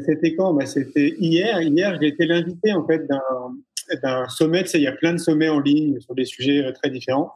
[0.07, 1.61] c'était quand bah, C'était hier.
[1.61, 3.21] Hier, j'ai été l'invité, en fait, d'un
[4.03, 4.63] un sommet.
[4.75, 7.33] il y a plein de sommets en ligne sur des sujets euh, très différents.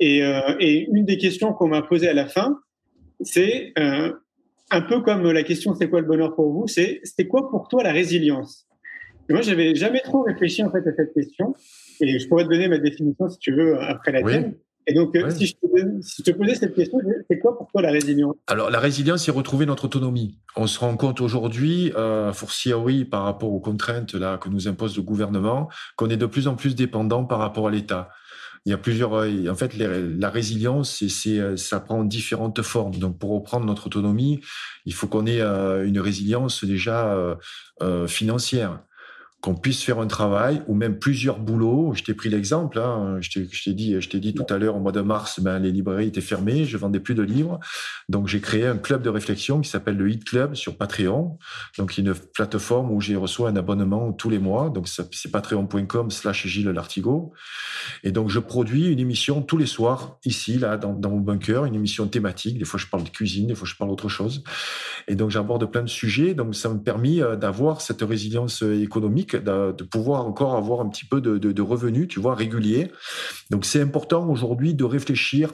[0.00, 2.58] Et, euh, et une des questions qu'on m'a posées à la fin,
[3.20, 4.12] c'est euh,
[4.70, 7.68] un peu comme la question c'est quoi le bonheur pour vous C'est c'était quoi pour
[7.68, 8.66] toi la résilience?
[9.28, 11.54] Et Moi, j'avais jamais trop réfléchi en fait à cette question.
[12.00, 14.54] Et je pourrais te donner ma définition si tu veux après la tienne.
[14.86, 18.36] Et donc, euh, si, je te, posais cette question, c'est quoi pour toi la résilience?
[18.46, 20.38] Alors, la résilience, c'est retrouver notre autonomie.
[20.54, 24.96] On se rend compte aujourd'hui, euh, fortiori par rapport aux contraintes là que nous impose
[24.96, 28.10] le gouvernement, qu'on est de plus en plus dépendant par rapport à l'État.
[28.64, 29.14] Il y a plusieurs.
[29.14, 32.94] Euh, en fait, la résilience, c'est, euh, ça prend différentes formes.
[32.94, 34.40] Donc, pour reprendre notre autonomie,
[34.84, 37.36] il faut qu'on ait une résilience déjà
[38.06, 38.80] financière
[39.46, 41.92] qu'on puisse faire un travail ou même plusieurs boulots.
[41.94, 44.80] Je t'ai pris l'exemple, hein, je t'ai dit, je t'ai dit tout à l'heure au
[44.80, 47.60] mois de mars, ben, les librairies étaient fermées, je vendais plus de livres,
[48.08, 51.38] donc j'ai créé un club de réflexion qui s'appelle le Hit Club sur Patreon,
[51.78, 56.70] donc une plateforme où j'ai reçu un abonnement tous les mois, donc c'est patreon.com/slash Gilles
[56.70, 57.32] Lartigot,
[58.02, 61.66] et donc je produis une émission tous les soirs ici là dans, dans mon bunker,
[61.66, 62.58] une émission thématique.
[62.58, 64.42] Des fois je parle de cuisine, des fois je parle autre chose,
[65.06, 68.82] et donc j'aborde plein de sujets, donc ça me permet euh, d'avoir cette résilience euh,
[69.40, 72.90] de, pouvoir encore avoir un petit peu de, revenus, tu vois, réguliers.
[73.50, 75.52] Donc c'est important aujourd'hui de réfléchir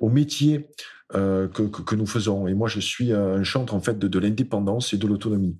[0.00, 0.68] au métier
[1.14, 2.46] euh, que, nous faisons.
[2.48, 5.56] Et moi, je suis un chantre en fait de l'indépendance et de l'autonomie.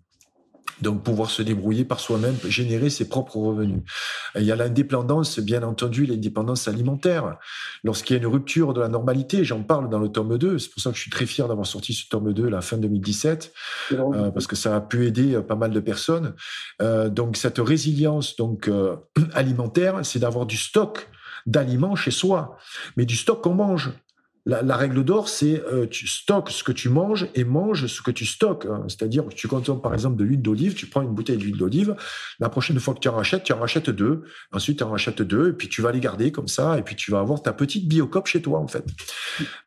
[0.82, 3.82] Donc pouvoir se débrouiller par soi-même, générer ses propres revenus.
[4.36, 7.36] il y a l'indépendance, bien entendu, l'indépendance alimentaire.
[7.84, 10.70] Lorsqu'il y a une rupture de la normalité, j'en parle dans le tome 2, c'est
[10.70, 13.52] pour ça que je suis très fier d'avoir sorti ce tome 2 la fin 2017,
[13.92, 16.34] euh, parce que ça a pu aider euh, pas mal de personnes.
[16.82, 18.70] Euh, donc cette résilience donc
[19.34, 21.08] alimentaire, c'est d'avoir du stock
[21.46, 22.56] d'aliments chez soi,
[22.96, 23.92] mais du stock qu'on mange.
[24.46, 28.10] La, règle d'or, c'est euh, tu stockes ce que tu manges et manges ce que
[28.10, 28.66] tu stockes.
[28.66, 28.84] Hein.
[28.88, 31.96] C'est-à-dire que tu consommes par exemple de l'huile d'olive, tu prends une bouteille d'huile d'olive,
[32.40, 35.22] la prochaine fois que tu en rachètes, tu en rachètes deux, ensuite tu en rachètes
[35.22, 37.54] deux, et puis tu vas les garder comme ça, et puis tu vas avoir ta
[37.54, 38.84] petite biocop chez toi en fait.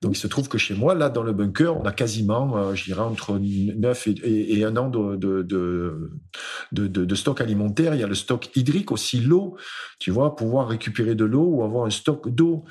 [0.04, 2.76] Donc il se trouve que chez moi, là dans le bunker, on a quasiment, euh,
[2.76, 6.12] je dirais, entre 9 et, et, un an de de, de,
[6.72, 7.96] de, de, stock alimentaire.
[7.96, 9.58] Il y a le stock hydrique aussi, l'eau,
[9.98, 12.66] tu vois, pouvoir récupérer de l'eau ou avoir un stock d'eau.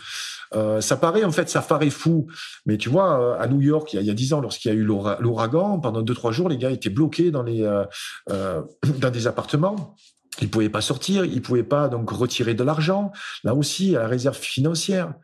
[0.57, 2.27] Euh, ça paraît en fait, ça paraît fou,
[2.65, 4.77] mais tu vois, euh, à New York, il y a dix ans, lorsqu'il y a
[4.77, 8.63] eu l'ouragan, pendant deux trois jours, les gars étaient bloqués dans les euh,
[8.99, 9.95] dans des appartements.
[10.43, 13.11] Ils pouvaient pas sortir, ils pouvaient pas donc retirer de l'argent.
[13.43, 15.15] Là aussi, à la réserve financière.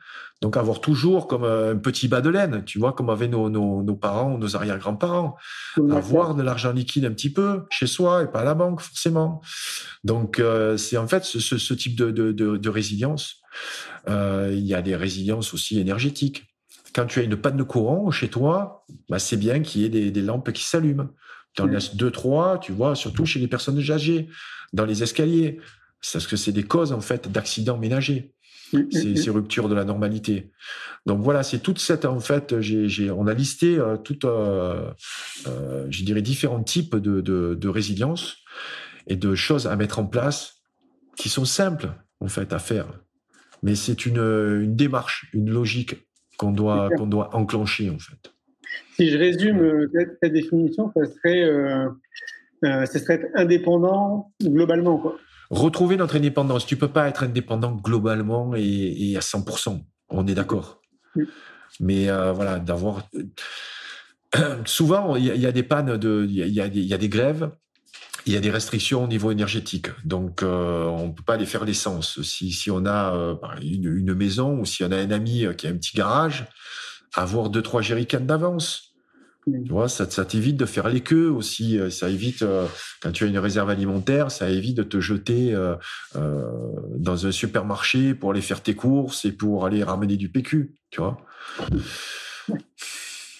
[0.41, 3.83] Donc avoir toujours comme un petit bas de laine, tu vois, comme avaient nos, nos,
[3.83, 5.37] nos parents ou nos arrière-grands-parents.
[5.91, 9.43] Avoir de l'argent liquide un petit peu chez soi et pas à la banque forcément.
[10.03, 10.43] Donc
[10.79, 13.42] c'est en fait ce, ce, ce type de, de, de, de résilience
[14.09, 16.45] il y a des résiliences aussi énergétiques.
[16.95, 19.89] Quand tu as une panne de courant chez toi, bah, c'est bien qu'il y ait
[19.89, 21.09] des, des lampes qui s'allument.
[21.55, 24.29] Tu en laisses deux, trois, tu vois, surtout chez les personnes âgées,
[24.73, 25.59] dans les escaliers.
[26.13, 28.33] Parce que c'est des causes, en fait, d'accidents ménagers.
[28.91, 30.51] Ces, ruptures de la normalité.
[31.05, 32.55] Donc voilà, c'est toute cette en fait,
[33.15, 34.91] on a listé euh, tout, euh,
[35.47, 38.39] euh, je dirais différents types de, de, de résilience
[39.07, 40.63] et de choses à mettre en place
[41.17, 41.91] qui sont simples
[42.21, 42.87] en fait à faire
[43.63, 45.97] mais c'est une, une, démarche, une logique
[46.39, 48.33] qu'on doit, qu'on doit enclencher en fait.
[48.97, 51.89] Si je résume euh, ta, définition, ça serait, euh,
[52.65, 54.99] euh, ça serait être indépendant globalement.
[54.99, 55.19] Quoi.
[55.51, 56.67] Retrouver notre indépendance.
[56.67, 59.83] Tu peux pas être indépendant globalement et, et à 100%.
[60.09, 60.81] On est d'accord.
[61.81, 63.09] Mais euh, voilà, d'avoir.
[64.65, 67.51] Souvent, il y, a des pannes, de, il y, y, y a des grèves
[68.27, 71.65] il y a des restrictions au niveau énergétique, donc euh, on peut pas aller faire
[71.65, 72.23] l'essence.
[72.23, 75.67] Si, si on a euh, une, une, maison ou si on a un ami qui
[75.67, 76.47] a un petit garage,
[77.15, 78.89] avoir deux trois jerrycans d'avance.
[79.45, 81.77] Tu vois, ça, ça t'évite de faire les queues aussi.
[81.77, 82.67] euh, Ça évite, euh,
[83.03, 85.75] quand tu as une réserve alimentaire, ça évite de te jeter euh,
[86.15, 86.45] euh,
[86.97, 90.75] dans un supermarché pour aller faire tes courses et pour aller ramener du PQ.
[90.91, 91.19] Tu vois.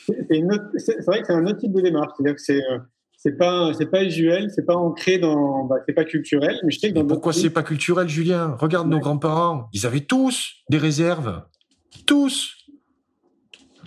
[0.09, 2.11] C'est vrai que c'est un autre type de démarche.
[2.17, 2.79] C'est-à-dire que c'est euh,
[3.23, 6.59] c'est pas c'est pas usuel, c'est pas ancré dans, bah, c'est pas culturel.
[6.65, 8.57] Mais je sais que dans pourquoi c'est pas culturel, Julien?
[8.59, 11.43] Regarde nos grands-parents, ils avaient tous des réserves,
[12.07, 12.57] tous.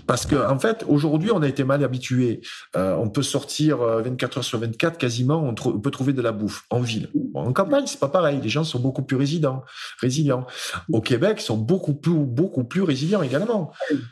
[0.07, 2.41] Parce que en fait, aujourd'hui, on a été mal habitués.
[2.75, 6.31] Euh, on peut sortir euh, 24 heures sur 24, quasiment, on, peut trouver de la
[6.31, 7.09] bouffe en ville.
[7.15, 8.39] Bon, en campagne, c'est pas pareil.
[8.41, 9.63] Les gens sont beaucoup plus résidents,
[9.99, 10.45] résilients.
[10.93, 13.71] Au Québec, ils sont beaucoup plus, beaucoup plus résilients également.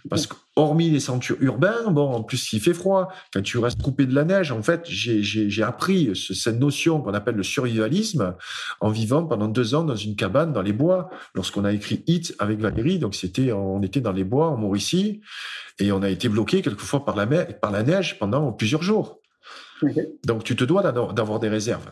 [0.09, 3.07] Parce que, hormis les centres urbains, bon, en plus, il fait froid.
[3.33, 7.13] Quand tu restes coupé de la neige, en fait, j'ai- appris ce- cette notion qu'on
[7.13, 8.35] appelle le survivalisme
[8.81, 11.09] en vivant pendant deux ans dans une cabane dans les bois.
[11.35, 15.21] Lorsqu'on a écrit Hit avec Valérie, donc c'était, on était dans les bois en Mauricie
[15.79, 19.19] et on a été bloqué quelquefois par la, mer- par la neige pendant plusieurs jours.
[20.25, 21.89] Donc tu te dois d'avoir des réserves.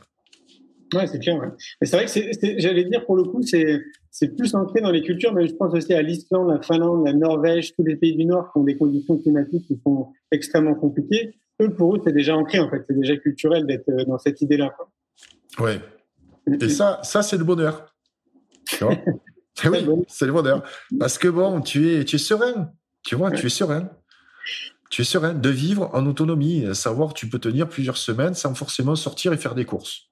[0.93, 1.37] Ouais, c'est clair.
[1.37, 1.47] Ouais.
[1.79, 5.33] Mais c'est vrai que j'allais dire pour le coup, c'est plus ancré dans les cultures,
[5.33, 8.51] mais je pense aussi à l'Islande, la Finlande, la Norvège, tous les pays du Nord
[8.51, 11.35] qui ont des conditions climatiques qui sont extrêmement compliquées.
[11.61, 12.83] Eux, pour eux, c'est déjà ancré en fait.
[12.87, 14.75] C'est déjà culturel d'être euh, dans cette idée-là.
[15.59, 15.79] Ouais.
[16.59, 17.93] Et ça, ça c'est le bonheur.
[18.65, 18.95] Tu vois?
[19.63, 20.63] Eh oui, c'est le bonheur.
[20.97, 22.71] Parce que bon, tu es, tu es serein.
[23.03, 23.91] Tu vois, tu es serein.
[24.89, 28.95] Tu es serein de vivre en autonomie, savoir tu peux tenir plusieurs semaines sans forcément
[28.95, 30.09] sortir et faire des courses.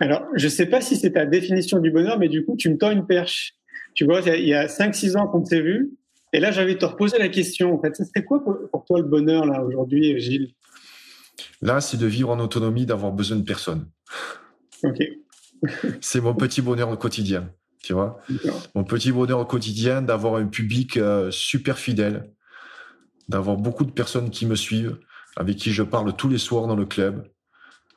[0.00, 2.78] Alors, je sais pas si c'est ta définition du bonheur, mais du coup, tu me
[2.78, 3.54] tends une perche.
[3.94, 5.90] Tu vois, il y a 5-6 ans qu'on s'est vu,
[6.32, 7.74] et là, j'avais te reposer la question.
[7.74, 10.54] En fait, ce serait quoi pour, toi le bonheur là aujourd'hui, Gilles?
[11.60, 13.88] Là, c'est de vivre en autonomie, d'avoir besoin de personne.
[14.82, 15.02] Ok.
[16.00, 17.50] C'est mon petit bonheur au quotidien.
[17.82, 18.20] Tu vois?
[18.74, 22.30] Mon petit bonheur au quotidien, d'avoir un public euh, super fidèle,
[23.28, 24.98] d'avoir beaucoup de personnes qui me suivent,
[25.36, 27.26] avec qui je parle tous les soirs dans le club,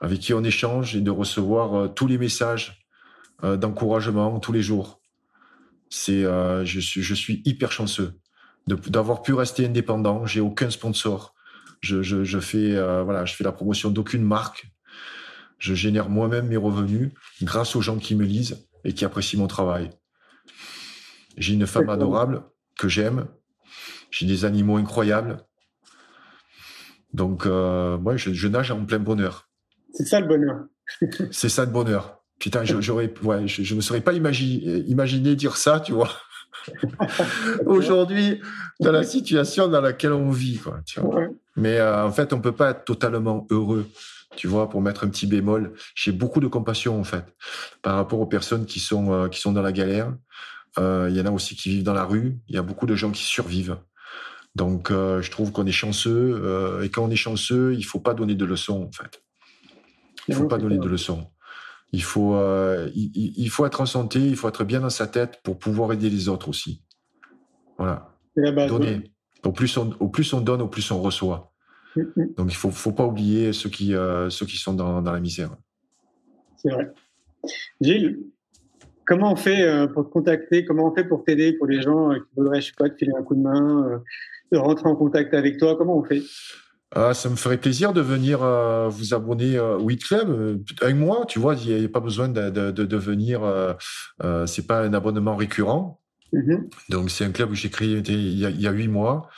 [0.04, 2.86] avec qui on échange et de recevoir euh, tous les messages
[3.44, 5.02] euh, d'encouragement tous les jours.
[5.90, 8.20] C'est, euh, je, suis, je suis hyper chanceux
[8.68, 10.26] d'avoir pu rester indépendant.
[10.26, 11.34] J'ai aucun sponsor.
[11.82, 12.72] Je, je, je fais,
[13.04, 14.72] voilà, je fais la promotion d'aucune marque.
[15.60, 19.48] Je génère moi-même mes revenus grâce aux gens qui me lisent et qui apprécient mon
[19.48, 19.90] travail.
[21.36, 22.44] J'ai une femme adorable
[22.80, 23.28] que j'aime.
[24.12, 25.46] J'ai des animaux incroyables.
[27.14, 29.50] Donc, euh, ouais, je, je nage en plein bonheur.
[29.94, 30.66] C'est ça le bonheur.
[31.32, 32.24] C'est ça le bonheur.
[32.40, 36.10] Putain, je, j'aurais, ouais, je, je me serais pas imaginé, imaginé dire ça, tu vois.
[37.66, 38.42] Aujourd'hui,
[38.80, 40.82] dans la situation dans laquelle on vit, quoi.
[40.86, 41.16] Tu vois.
[41.16, 41.30] Ouais.
[41.56, 43.88] Mais euh, en fait, on peut pas être totalement heureux,
[44.36, 45.74] tu vois, pour mettre un petit bémol.
[45.96, 47.26] J'ai beaucoup de compassion, en fait,
[47.82, 50.14] par rapport aux personnes qui sont, euh, qui sont dans la galère.
[50.80, 52.40] Euh, Il y en a aussi qui vivent dans la rue.
[52.48, 53.78] Il y a beaucoup de gens qui survivent.
[54.56, 56.80] Donc, je trouve qu'on est chanceux.
[56.84, 59.23] et quand on est chanceux, il faut pas donner de leçons, en fait.
[60.28, 61.28] Il faut Non, pas donner de leçons.
[61.92, 65.42] Il faut, euh, il, faut être en santé, il faut être bien dans sa tête
[65.44, 66.82] pour pouvoir aider les autres aussi.
[67.78, 68.16] Voilà.
[68.36, 68.68] C'est la base.
[68.68, 69.12] Donner.
[69.46, 71.52] Au plus, on, au plus on donne, au plus on reçoit.
[71.96, 75.04] Mm, mm, Donc il faut, faut pas oublier ceux qui, euh, ceux qui sont dans,
[75.04, 75.52] dans la misère.
[76.56, 76.92] C'est vrai.
[77.80, 78.22] Gilles,
[79.06, 80.66] comment on fait euh, pour te contacter?
[80.66, 83.12] Comment on fait pour t'aider pour les gens qui voudraient, je sais pas, te filer
[83.16, 84.02] un coup de main,
[84.52, 85.76] de rentrer en contact avec toi?
[85.78, 86.24] Comment on fait?
[86.96, 90.58] Ah, ça me ferait plaisir de venir euh, vous abonner euh, au Hit Club euh,
[90.82, 91.26] avec moi.
[91.28, 93.44] Tu vois, il n'y a, pas besoin de, de, de, venir.
[93.44, 93.74] Euh,
[94.24, 96.00] euh, c'est pas un abonnement récurrent.
[96.34, 96.70] Mhm.
[96.90, 99.30] Donc c'est un club que j'ai créé il y a, huit mois.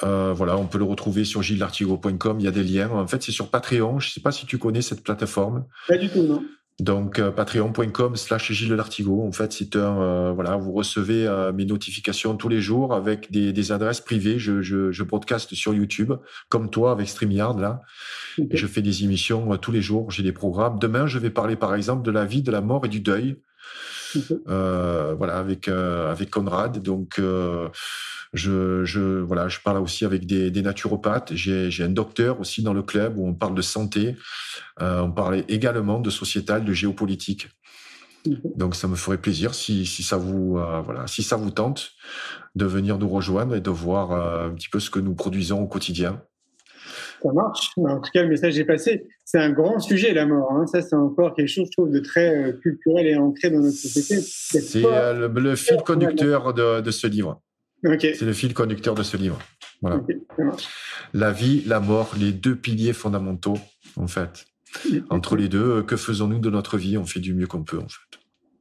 [0.00, 2.40] Voilà, on peut le retrouver sur gillartigo.com.
[2.40, 2.90] Il y a des liens.
[2.90, 4.00] En fait, c'est sur Patreon.
[4.00, 5.66] Je sais pas si tu connais cette plateforme.
[5.88, 6.42] Pas du tout, non
[6.80, 9.22] Donc euh, patreon.com slash Gilles de l'Artigot.
[9.22, 13.30] En fait, c'est un euh, voilà, vous recevez euh, mes notifications tous les jours avec
[13.30, 14.40] des, des adresses privées.
[14.40, 16.12] Je, je, je broadcast sur YouTube,
[16.48, 17.82] comme toi avec StreamYard là.
[18.50, 20.10] Et je fais des émissions tous les jours.
[20.10, 20.80] J'ai des programmes.
[20.80, 23.36] Demain, je vais parler par exemple de la vie, de la mort et du deuil.
[24.48, 26.82] Euh, voilà, avec euh, avec Conrad.
[26.82, 27.68] Donc euh,
[28.34, 31.32] je, je voilà, je parle aussi avec des, des naturopathes.
[31.34, 34.16] J'ai un docteur aussi dans le club où on parle de santé.
[34.82, 37.48] Euh, on parlait également de sociétal, de géopolitique.
[38.26, 38.36] Ok.
[38.56, 41.90] Donc ça me ferait plaisir si, si ça vous euh, voilà si ça vous tente
[42.54, 45.60] de venir nous rejoindre et de voir euh, un petit peu ce que nous produisons
[45.62, 46.22] au quotidien.
[47.22, 47.70] Ça marche.
[47.76, 49.06] Mais En tout cas, le message est passé.
[49.24, 50.52] C'est un grand sujet, la mort.
[50.52, 50.66] hein.
[50.66, 54.20] Ça, c'est encore quelque chose, je trouve, de très culturel et ancré dans notre société.
[54.20, 57.40] C'est le, le fil conducteur de, de ce livre.
[58.00, 59.38] C'est le fil conducteur de ce livre.
[59.82, 60.00] Voilà.
[61.12, 63.58] La vie, la mort, les deux piliers fondamentaux
[63.96, 64.46] en fait.
[65.10, 66.96] Entre les deux, que faisons-nous de notre vie?
[66.96, 68.18] On fait du mieux qu'on peut en fait.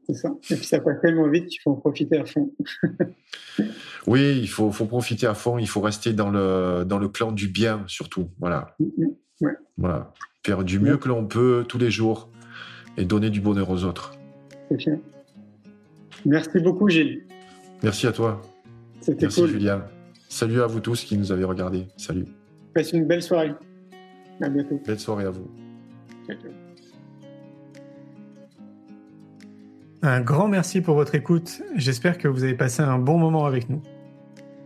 [0.07, 0.29] C'est ça.
[0.49, 2.53] Et puis ça passe tellement vite qu'il faut en profiter à fond.
[4.07, 5.57] oui, il faut, faut, profiter à fond.
[5.57, 8.29] Il faut rester dans le, dans le clan du bien, surtout.
[8.39, 8.75] Voilà.
[8.79, 9.05] Mm,
[9.41, 9.47] mm.
[9.77, 10.11] Voilà.
[10.45, 12.29] Faire du mieux que l'on peut tous les jours
[12.97, 14.13] et donner du bonheur aux autres.
[14.69, 14.99] C'est bien.
[16.25, 17.25] Merci beaucoup, Gilles.
[17.81, 18.41] Merci à toi.
[19.03, 19.83] C'était Merci, Julien.
[20.29, 21.87] Salut à vous tous qui nous avez regardés.
[21.97, 22.25] Salut.
[22.73, 23.51] Passe une belle soirée.
[24.41, 24.79] À bientôt.
[24.87, 25.51] Belle soirée à vous.
[30.01, 31.61] Un grand merci pour votre écoute.
[31.75, 33.81] J'espère que vous avez passé un bon moment avec nous.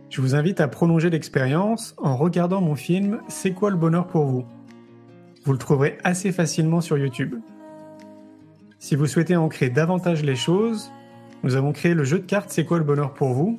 [0.08, 4.24] Je vous invite à prolonger l'expérience en regardant mon film C'est quoi le bonheur pour
[4.24, 4.44] vous?
[5.44, 7.34] Vous le trouverez assez facilement sur YouTube.
[8.78, 10.92] Si vous souhaitez ancrer davantage les choses,
[11.42, 13.58] nous avons créé le jeu de cartes C'est quoi le bonheur pour vous?